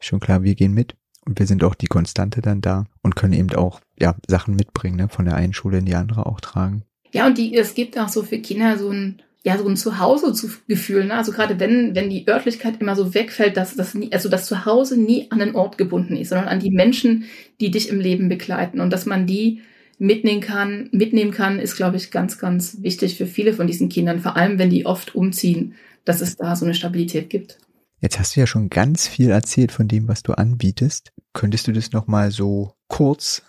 Schon 0.00 0.20
klar, 0.20 0.42
wir 0.42 0.54
gehen 0.54 0.74
mit 0.74 0.96
und 1.28 1.38
wir 1.38 1.46
sind 1.46 1.62
auch 1.62 1.74
die 1.74 1.86
Konstante 1.86 2.40
dann 2.40 2.62
da 2.62 2.86
und 3.02 3.14
können 3.14 3.34
eben 3.34 3.54
auch, 3.54 3.80
ja, 4.00 4.16
Sachen 4.26 4.56
mitbringen, 4.56 4.96
ne, 4.96 5.08
von 5.08 5.26
der 5.26 5.34
einen 5.34 5.52
Schule 5.52 5.78
in 5.78 5.84
die 5.84 5.94
andere 5.94 6.24
auch 6.24 6.40
tragen. 6.40 6.82
Ja, 7.12 7.26
und 7.26 7.36
die, 7.36 7.54
es 7.54 7.74
gibt 7.74 7.98
auch 7.98 8.08
so 8.08 8.22
für 8.22 8.38
Kinder 8.38 8.78
so 8.78 8.90
ein, 8.90 9.20
ja, 9.44 9.58
so 9.58 9.68
ein 9.68 9.76
Zuhause-Gefühl, 9.76 11.04
ne? 11.04 11.14
Also 11.14 11.32
gerade 11.32 11.60
wenn, 11.60 11.94
wenn 11.94 12.10
die 12.10 12.26
Örtlichkeit 12.26 12.80
immer 12.80 12.96
so 12.96 13.14
wegfällt, 13.14 13.56
dass 13.56 13.76
das 13.76 13.94
nie, 13.94 14.10
also 14.12 14.28
das 14.28 14.46
Zuhause 14.46 14.98
nie 14.98 15.30
an 15.30 15.38
den 15.38 15.54
Ort 15.54 15.78
gebunden 15.78 16.16
ist, 16.16 16.30
sondern 16.30 16.48
an 16.48 16.60
die 16.60 16.70
Menschen, 16.70 17.24
die 17.60 17.70
dich 17.70 17.90
im 17.90 18.00
Leben 18.00 18.28
begleiten 18.28 18.80
und 18.80 18.90
dass 18.90 19.06
man 19.06 19.26
die 19.26 19.60
mitnehmen 19.98 20.40
kann, 20.40 20.88
mitnehmen 20.92 21.30
kann, 21.30 21.58
ist, 21.58 21.76
glaube 21.76 21.98
ich, 21.98 22.10
ganz, 22.10 22.38
ganz 22.38 22.78
wichtig 22.80 23.16
für 23.16 23.26
viele 23.26 23.52
von 23.52 23.66
diesen 23.66 23.88
Kindern, 23.88 24.20
vor 24.20 24.36
allem 24.36 24.58
wenn 24.58 24.70
die 24.70 24.86
oft 24.86 25.14
umziehen, 25.14 25.74
dass 26.04 26.20
es 26.20 26.36
da 26.36 26.56
so 26.56 26.64
eine 26.64 26.74
Stabilität 26.74 27.28
gibt. 27.28 27.58
Jetzt 28.00 28.18
hast 28.18 28.36
du 28.36 28.40
ja 28.40 28.46
schon 28.46 28.70
ganz 28.70 29.08
viel 29.08 29.30
erzählt 29.30 29.72
von 29.72 29.88
dem, 29.88 30.06
was 30.08 30.22
du 30.22 30.32
anbietest. 30.32 31.12
Könntest 31.32 31.66
du 31.66 31.72
das 31.72 31.92
nochmal 31.92 32.30
so 32.30 32.74
kurz 32.86 33.42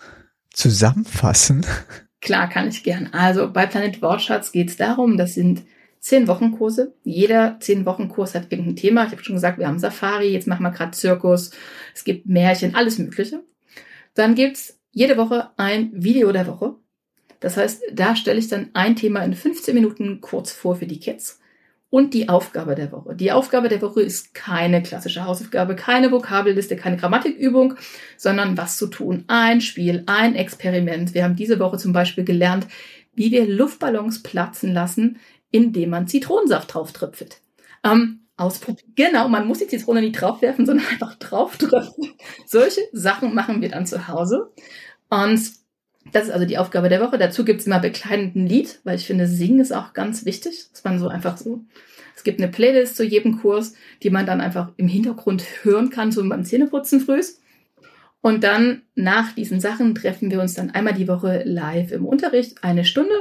zusammenfassen? 0.52 1.66
Klar, 2.22 2.50
kann 2.50 2.68
ich 2.68 2.84
gern. 2.84 3.08
Also 3.14 3.52
bei 3.52 3.66
Planet 3.66 4.02
Wortschatz 4.02 4.52
geht 4.52 4.70
es 4.70 4.78
darum, 4.78 5.18
das 5.18 5.36
sind 5.36 5.64
zehn 6.00 6.28
Wochenkurse. 6.28 6.94
Jeder 7.04 7.58
zehn 7.60 7.86
Wochenkurs 7.86 8.36
hat 8.36 8.52
irgendein 8.52 8.76
Thema. 8.76 9.06
Ich 9.06 9.12
habe 9.12 9.24
schon 9.24 9.36
gesagt, 9.36 9.60
wir 9.60 9.68
haben 9.68 9.80
Safari, 9.80 10.30
jetzt 10.30 10.48
machen 10.48 10.64
wir 10.64 10.72
gerade 10.72 10.92
Zirkus, 10.92 11.52
es 11.94 12.04
gibt 12.04 12.26
Märchen, 12.26 12.76
alles 12.76 12.98
Mögliche. 12.98 13.44
Dann 14.16 14.36
gibt's 14.36 14.80
jede 14.92 15.18
Woche 15.18 15.52
ein 15.58 15.92
Video 15.94 16.32
der 16.32 16.48
Woche. 16.48 16.76
Das 17.40 17.56
heißt, 17.56 17.84
da 17.94 18.16
stelle 18.16 18.40
ich 18.40 18.50
dann 18.50 18.72
ein 18.74 18.96
Thema 18.96 19.24
in 19.24 19.34
15 19.34 19.74
Minuten 19.74 20.20
kurz 20.20 20.52
vor 20.52 20.76
für 20.76 20.88
die 20.88 21.00
Kids. 21.00 21.40
Und 21.92 22.14
die 22.14 22.30
Aufgabe 22.30 22.76
der 22.76 22.92
Woche. 22.92 23.16
Die 23.16 23.32
Aufgabe 23.32 23.68
der 23.68 23.82
Woche 23.82 24.02
ist 24.02 24.36
keine 24.36 24.84
klassische 24.84 25.26
Hausaufgabe, 25.26 25.76
keine 25.76 26.12
Vokabelliste, 26.12 26.76
keine 26.76 26.98
Grammatikübung, 26.98 27.76
sondern 28.16 28.58
was 28.58 28.78
zu 28.78 28.88
tun. 28.88 29.24
Ein 29.28 29.60
Spiel, 29.62 30.04
ein 30.06 30.36
Experiment. 30.36 31.16
Wir 31.16 31.24
haben 31.24 31.36
diese 31.36 31.60
Woche 31.60 31.78
zum 31.78 31.92
Beispiel 31.92 32.24
gelernt, 32.24 32.68
wie 33.16 33.32
wir 33.32 33.48
Luftballons 33.48 34.22
platzen 34.22 34.72
lassen, 34.72 35.18
indem 35.50 35.90
man 35.90 36.08
Zitronensaft 36.08 36.74
drauf 36.74 36.92
tröpfelt. 36.92 37.42
Ähm, 37.84 38.20
ausprobieren. 38.38 38.94
Genau, 38.96 39.28
man 39.28 39.48
muss 39.48 39.60
die 39.60 39.68
Zitrone 39.68 40.02
nicht 40.02 40.20
draufwerfen, 40.20 40.66
sondern 40.66 40.86
einfach 40.92 41.16
drauf 41.16 41.58
tröpfeln. 41.58 42.14
Solche 42.46 42.82
Sachen 42.94 43.34
machen 43.34 43.62
wir 43.62 43.70
dann 43.70 43.86
zu 43.86 44.08
Hause. 44.08 44.52
Und 45.10 45.59
das 46.12 46.26
ist 46.26 46.32
also 46.32 46.46
die 46.46 46.58
Aufgabe 46.58 46.90
der 46.90 47.02
Woche. 47.02 47.18
Dazu 47.18 47.46
gibt 47.46 47.62
es 47.62 47.68
immer 47.68 47.80
bekleidenden 47.80 48.48
Lied, 48.48 48.80
weil 48.84 48.96
ich 48.96 49.06
finde, 49.06 49.28
Singen 49.28 49.60
ist 49.60 49.72
auch 49.72 49.94
ganz 49.94 50.26
wichtig, 50.26 50.70
dass 50.72 50.84
man 50.84 51.00
so 51.00 51.08
einfach 51.08 51.38
so. 51.38 51.64
Es 52.16 52.24
gibt 52.24 52.42
eine 52.42 52.52
Playlist 52.52 52.98
zu 52.98 53.06
jedem 53.06 53.40
Kurs, 53.40 53.74
die 54.04 54.10
man 54.10 54.26
dann 54.26 54.42
einfach 54.42 54.72
im 54.78 54.88
Hintergrund 54.88 55.44
hören 55.64 55.90
kann, 55.90 56.12
so 56.12 56.28
beim 56.28 56.44
Zähneputzen 56.44 57.00
frühs. 57.00 57.40
Und 58.22 58.44
dann 58.44 58.82
nach 58.96 59.32
diesen 59.32 59.62
Sachen 59.62 59.96
treffen 59.96 60.30
wir 60.30 60.42
uns 60.42 60.54
dann 60.54 60.72
einmal 60.72 60.94
die 60.94 61.08
Woche 61.08 61.44
live 61.46 61.92
im 61.92 62.06
Unterricht, 62.06 62.64
eine 62.64 62.84
Stunde. 62.84 63.16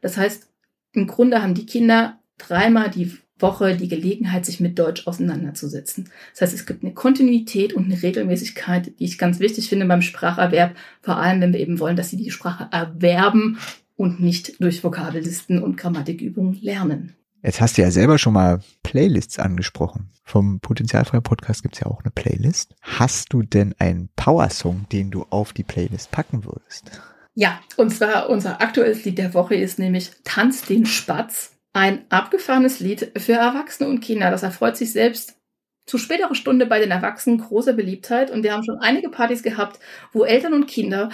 Das 0.00 0.16
heißt, 0.16 0.48
im 0.92 1.08
Grunde 1.08 1.42
haben 1.42 1.54
die 1.54 1.66
Kinder 1.66 2.20
dreimal 2.38 2.90
die 2.90 3.18
Woche 3.38 3.76
die 3.76 3.88
Gelegenheit, 3.88 4.46
sich 4.46 4.60
mit 4.60 4.78
Deutsch 4.78 5.06
auseinanderzusetzen. 5.06 6.10
Das 6.32 6.42
heißt, 6.42 6.54
es 6.54 6.66
gibt 6.66 6.84
eine 6.84 6.94
Kontinuität 6.94 7.72
und 7.72 7.86
eine 7.86 8.02
Regelmäßigkeit, 8.02 8.92
die 8.98 9.04
ich 9.04 9.18
ganz 9.18 9.40
wichtig 9.40 9.68
finde 9.68 9.86
beim 9.86 10.02
Spracherwerb, 10.02 10.74
vor 11.02 11.16
allem 11.16 11.40
wenn 11.40 11.52
wir 11.52 11.60
eben 11.60 11.80
wollen, 11.80 11.96
dass 11.96 12.10
sie 12.10 12.16
die 12.16 12.30
Sprache 12.30 12.68
erwerben 12.70 13.58
und 13.96 14.20
nicht 14.20 14.60
durch 14.62 14.82
Vokabellisten 14.84 15.62
und 15.62 15.76
Grammatikübungen 15.76 16.60
lernen. 16.60 17.16
Jetzt 17.42 17.60
hast 17.60 17.76
du 17.76 17.82
ja 17.82 17.90
selber 17.90 18.18
schon 18.18 18.32
mal 18.32 18.60
Playlists 18.82 19.38
angesprochen. 19.38 20.08
Vom 20.24 20.60
Potenzialfrei 20.60 21.20
Podcast 21.20 21.62
gibt's 21.62 21.80
ja 21.80 21.86
auch 21.86 22.00
eine 22.00 22.10
Playlist. 22.10 22.74
Hast 22.80 23.34
du 23.34 23.42
denn 23.42 23.74
einen 23.78 24.08
Powersong, 24.16 24.86
den 24.90 25.10
du 25.10 25.26
auf 25.28 25.52
die 25.52 25.62
Playlist 25.62 26.10
packen 26.10 26.46
würdest? 26.46 27.02
Ja, 27.34 27.60
und 27.76 27.90
zwar 27.90 28.30
unser 28.30 28.62
aktuelles 28.62 29.04
Lied 29.04 29.18
der 29.18 29.34
Woche 29.34 29.56
ist 29.56 29.78
nämlich 29.78 30.12
Tanz 30.24 30.62
den 30.62 30.86
Spatz. 30.86 31.53
Ein 31.74 32.04
abgefahrenes 32.08 32.78
Lied 32.78 33.10
für 33.18 33.32
Erwachsene 33.32 33.88
und 33.90 34.00
Kinder. 34.00 34.30
Das 34.30 34.44
erfreut 34.44 34.76
sich 34.76 34.92
selbst 34.92 35.40
zu 35.86 35.98
späterer 35.98 36.36
Stunde 36.36 36.66
bei 36.66 36.78
den 36.78 36.92
Erwachsenen 36.92 37.38
großer 37.38 37.72
Beliebtheit. 37.72 38.30
Und 38.30 38.44
wir 38.44 38.52
haben 38.52 38.62
schon 38.62 38.78
einige 38.78 39.10
Partys 39.10 39.42
gehabt, 39.42 39.80
wo 40.12 40.24
Eltern 40.24 40.54
und 40.54 40.68
Kinder 40.68 41.10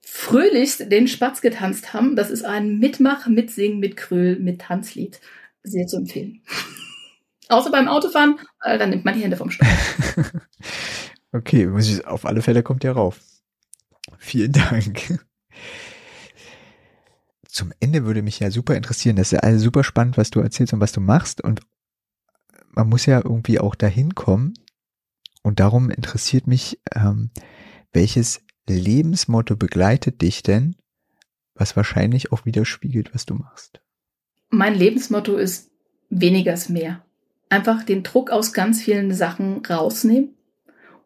fröhlichst 0.00 0.90
den 0.90 1.06
Spatz 1.06 1.40
getanzt 1.40 1.94
haben. 1.94 2.16
Das 2.16 2.28
ist 2.28 2.44
ein 2.44 2.80
Mitmach, 2.80 3.28
Mitsingen, 3.28 3.78
mit 3.78 3.96
Kröll, 3.96 4.40
mit 4.40 4.62
Tanzlied. 4.62 5.20
Sehr 5.62 5.86
zu 5.86 5.98
empfehlen. 5.98 6.42
Außer 7.48 7.70
beim 7.70 7.86
Autofahren, 7.86 8.40
äh, 8.64 8.78
dann 8.78 8.90
nimmt 8.90 9.04
man 9.04 9.14
die 9.14 9.22
Hände 9.22 9.36
vom 9.36 9.52
Steuer. 9.52 9.68
okay, 11.32 11.68
auf 12.04 12.24
alle 12.26 12.42
Fälle 12.42 12.64
kommt 12.64 12.82
der 12.82 12.92
rauf. 12.92 13.20
Vielen 14.18 14.52
Dank 14.52 15.20
zum 17.52 17.72
Ende 17.80 18.04
würde 18.04 18.22
mich 18.22 18.40
ja 18.40 18.50
super 18.50 18.76
interessieren. 18.76 19.16
Das 19.16 19.28
ist 19.28 19.32
ja 19.32 19.40
alles 19.40 19.62
super 19.62 19.84
spannend, 19.84 20.16
was 20.16 20.30
du 20.30 20.40
erzählst 20.40 20.72
und 20.72 20.80
was 20.80 20.92
du 20.92 21.00
machst. 21.00 21.42
Und 21.42 21.60
man 22.70 22.88
muss 22.88 23.06
ja 23.06 23.18
irgendwie 23.18 23.58
auch 23.58 23.74
dahin 23.74 24.14
kommen. 24.14 24.54
Und 25.42 25.60
darum 25.60 25.90
interessiert 25.90 26.46
mich, 26.46 26.80
ähm, 26.94 27.30
welches 27.92 28.42
Lebensmotto 28.68 29.56
begleitet 29.56 30.22
dich 30.22 30.42
denn, 30.42 30.76
was 31.54 31.76
wahrscheinlich 31.76 32.32
auch 32.32 32.44
widerspiegelt, 32.44 33.14
was 33.14 33.26
du 33.26 33.34
machst? 33.34 33.80
Mein 34.50 34.74
Lebensmotto 34.74 35.36
ist 35.36 35.70
weniger 36.08 36.52
ist 36.52 36.70
mehr. 36.70 37.04
Einfach 37.48 37.82
den 37.82 38.02
Druck 38.02 38.30
aus 38.30 38.52
ganz 38.52 38.82
vielen 38.82 39.12
Sachen 39.12 39.64
rausnehmen 39.64 40.34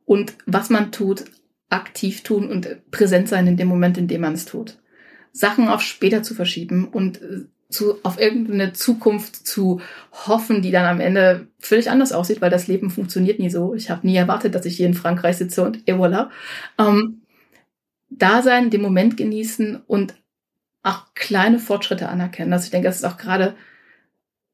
und 0.05 0.37
was 0.47 0.71
man 0.71 0.93
tut, 0.93 1.25
aktiv 1.71 2.23
tun 2.23 2.51
und 2.51 2.91
präsent 2.91 3.29
sein 3.29 3.47
in 3.47 3.57
dem 3.57 3.69
Moment, 3.69 3.99
in 3.99 4.09
dem 4.09 4.21
man 4.21 4.35
es 4.35 4.45
tut. 4.45 4.79
Sachen 5.35 5.69
auf 5.69 5.83
später 5.83 6.23
zu 6.23 6.35
verschieben 6.35 6.89
und 6.89 7.21
äh, 7.21 7.45
zu, 7.69 7.97
auf 8.05 8.21
irgendeine 8.21 8.73
Zukunft 8.73 9.47
zu 9.47 9.81
hoffen, 10.13 10.63
die 10.63 10.71
dann 10.71 10.87
am 10.87 11.01
Ende 11.01 11.49
völlig 11.59 11.91
anders 11.91 12.13
aussieht, 12.13 12.41
weil 12.41 12.51
das 12.51 12.69
Leben 12.69 12.89
funktioniert 12.89 13.41
nie 13.41 13.51
so. 13.51 13.75
Ich 13.75 13.91
habe 13.91 14.07
nie 14.07 14.17
erwartet, 14.17 14.55
dass 14.55 14.65
ich 14.65 14.77
hier 14.77 14.87
in 14.87 14.95
Frankreich 14.95 15.37
sitze 15.37 15.65
und 15.65 15.89
et 15.89 15.97
voilà. 15.97 16.29
Ähm, 16.79 17.23
da 18.11 18.43
sein, 18.43 18.71
den 18.71 18.81
Moment 18.81 19.17
genießen 19.17 19.83
und 19.89 20.15
auch 20.85 21.07
kleine 21.15 21.59
Fortschritte 21.59 22.09
anerkennen. 22.09 22.53
Also 22.53 22.67
ich 22.67 22.71
denke, 22.71 22.87
das 22.87 22.97
ist 22.97 23.05
auch 23.05 23.17
gerade 23.17 23.57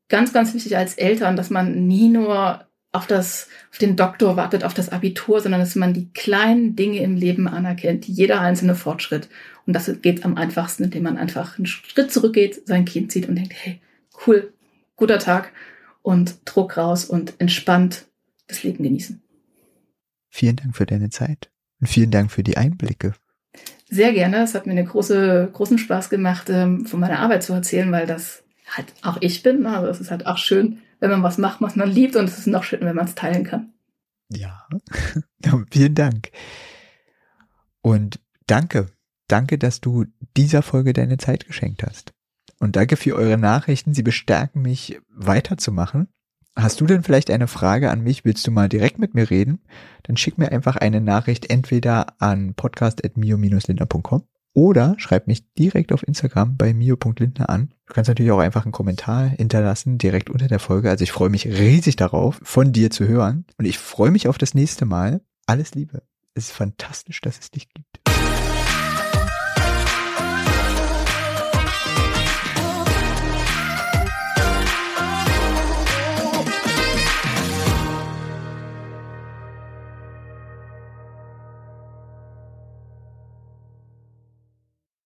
ganz, 0.08 0.32
ganz 0.32 0.54
wichtig 0.54 0.78
als 0.78 0.94
Eltern, 0.94 1.36
dass 1.36 1.50
man 1.50 1.86
nie 1.86 2.08
nur 2.08 2.64
auf 2.92 3.06
das, 3.06 3.48
auf 3.70 3.78
den 3.78 3.96
Doktor 3.96 4.36
wartet, 4.36 4.64
auf 4.64 4.74
das 4.74 4.88
Abitur, 4.88 5.40
sondern 5.40 5.60
dass 5.60 5.76
man 5.76 5.94
die 5.94 6.10
kleinen 6.12 6.74
Dinge 6.74 6.98
im 6.98 7.14
Leben 7.14 7.46
anerkennt, 7.46 8.06
jeder 8.06 8.40
einzelne 8.40 8.74
Fortschritt. 8.74 9.28
Und 9.66 9.74
das 9.74 9.90
geht 10.02 10.24
am 10.24 10.36
einfachsten, 10.36 10.84
indem 10.84 11.04
man 11.04 11.16
einfach 11.16 11.56
einen 11.56 11.66
Schritt 11.66 12.12
zurückgeht, 12.12 12.66
sein 12.66 12.84
Kind 12.84 13.12
sieht 13.12 13.28
und 13.28 13.36
denkt, 13.36 13.52
hey, 13.54 13.80
cool, 14.26 14.52
guter 14.96 15.18
Tag 15.18 15.52
und 16.02 16.38
Druck 16.44 16.76
raus 16.76 17.04
und 17.04 17.34
entspannt 17.38 18.06
das 18.48 18.64
Leben 18.64 18.82
genießen. 18.82 19.22
Vielen 20.28 20.56
Dank 20.56 20.76
für 20.76 20.86
deine 20.86 21.10
Zeit 21.10 21.50
und 21.80 21.86
vielen 21.86 22.10
Dank 22.10 22.32
für 22.32 22.42
die 22.42 22.56
Einblicke. 22.56 23.12
Sehr 23.88 24.12
gerne. 24.12 24.42
Es 24.42 24.54
hat 24.54 24.66
mir 24.66 24.72
einen 24.72 24.86
große, 24.86 25.50
großen 25.52 25.78
Spaß 25.78 26.10
gemacht, 26.10 26.48
ähm, 26.48 26.86
von 26.86 27.00
meiner 27.00 27.18
Arbeit 27.18 27.42
zu 27.42 27.52
erzählen, 27.52 27.90
weil 27.90 28.06
das 28.06 28.44
halt 28.68 28.86
auch 29.02 29.18
ich 29.20 29.42
bin. 29.42 29.66
Also 29.66 29.88
es 29.88 30.00
ist 30.00 30.10
halt 30.12 30.26
auch 30.26 30.38
schön, 30.38 30.78
wenn 31.00 31.10
man 31.10 31.22
was 31.22 31.38
macht, 31.38 31.60
was 31.60 31.76
man 31.76 31.90
liebt 31.90 32.16
und 32.16 32.26
es 32.26 32.38
ist 32.38 32.46
noch 32.46 32.62
schön, 32.62 32.80
wenn 32.82 32.96
man 32.96 33.06
es 33.06 33.14
teilen 33.14 33.44
kann. 33.44 33.72
Ja, 34.32 34.68
vielen 35.72 35.96
Dank. 35.96 36.30
Und 37.82 38.20
danke, 38.46 38.86
danke, 39.26 39.58
dass 39.58 39.80
du 39.80 40.04
dieser 40.36 40.62
Folge 40.62 40.92
deine 40.92 41.18
Zeit 41.18 41.46
geschenkt 41.46 41.82
hast. 41.82 42.12
Und 42.60 42.76
danke 42.76 42.96
für 42.96 43.16
eure 43.16 43.38
Nachrichten, 43.38 43.92
sie 43.92 44.04
bestärken 44.04 44.62
mich 44.62 45.00
weiterzumachen. 45.08 46.08
Hast 46.54 46.80
du 46.80 46.86
denn 46.86 47.02
vielleicht 47.02 47.30
eine 47.30 47.48
Frage 47.48 47.90
an 47.90 48.02
mich? 48.02 48.24
Willst 48.24 48.46
du 48.46 48.50
mal 48.50 48.68
direkt 48.68 48.98
mit 48.98 49.14
mir 49.14 49.30
reden? 49.30 49.62
Dann 50.02 50.16
schick 50.16 50.36
mir 50.36 50.52
einfach 50.52 50.76
eine 50.76 51.00
Nachricht 51.00 51.48
entweder 51.50 52.20
an 52.20 52.54
podcast.mio-lindner.com 52.54 54.24
oder 54.52 54.94
schreib 54.98 55.26
mich 55.26 55.52
direkt 55.54 55.92
auf 55.92 56.06
Instagram 56.06 56.56
bei 56.56 56.74
mio.lindner 56.74 57.48
an. 57.48 57.72
Du 57.86 57.94
kannst 57.94 58.08
natürlich 58.08 58.32
auch 58.32 58.38
einfach 58.38 58.64
einen 58.64 58.72
Kommentar 58.72 59.28
hinterlassen, 59.28 59.98
direkt 59.98 60.30
unter 60.30 60.48
der 60.48 60.58
Folge. 60.58 60.90
Also 60.90 61.02
ich 61.02 61.12
freue 61.12 61.30
mich 61.30 61.46
riesig 61.46 61.96
darauf, 61.96 62.40
von 62.42 62.72
dir 62.72 62.90
zu 62.90 63.06
hören. 63.06 63.44
Und 63.58 63.64
ich 63.64 63.78
freue 63.78 64.10
mich 64.10 64.28
auf 64.28 64.38
das 64.38 64.54
nächste 64.54 64.86
Mal. 64.86 65.20
Alles 65.46 65.74
Liebe. 65.74 66.02
Es 66.34 66.46
ist 66.46 66.52
fantastisch, 66.52 67.20
dass 67.20 67.38
es 67.38 67.50
dich 67.50 67.68
gibt. 67.68 67.89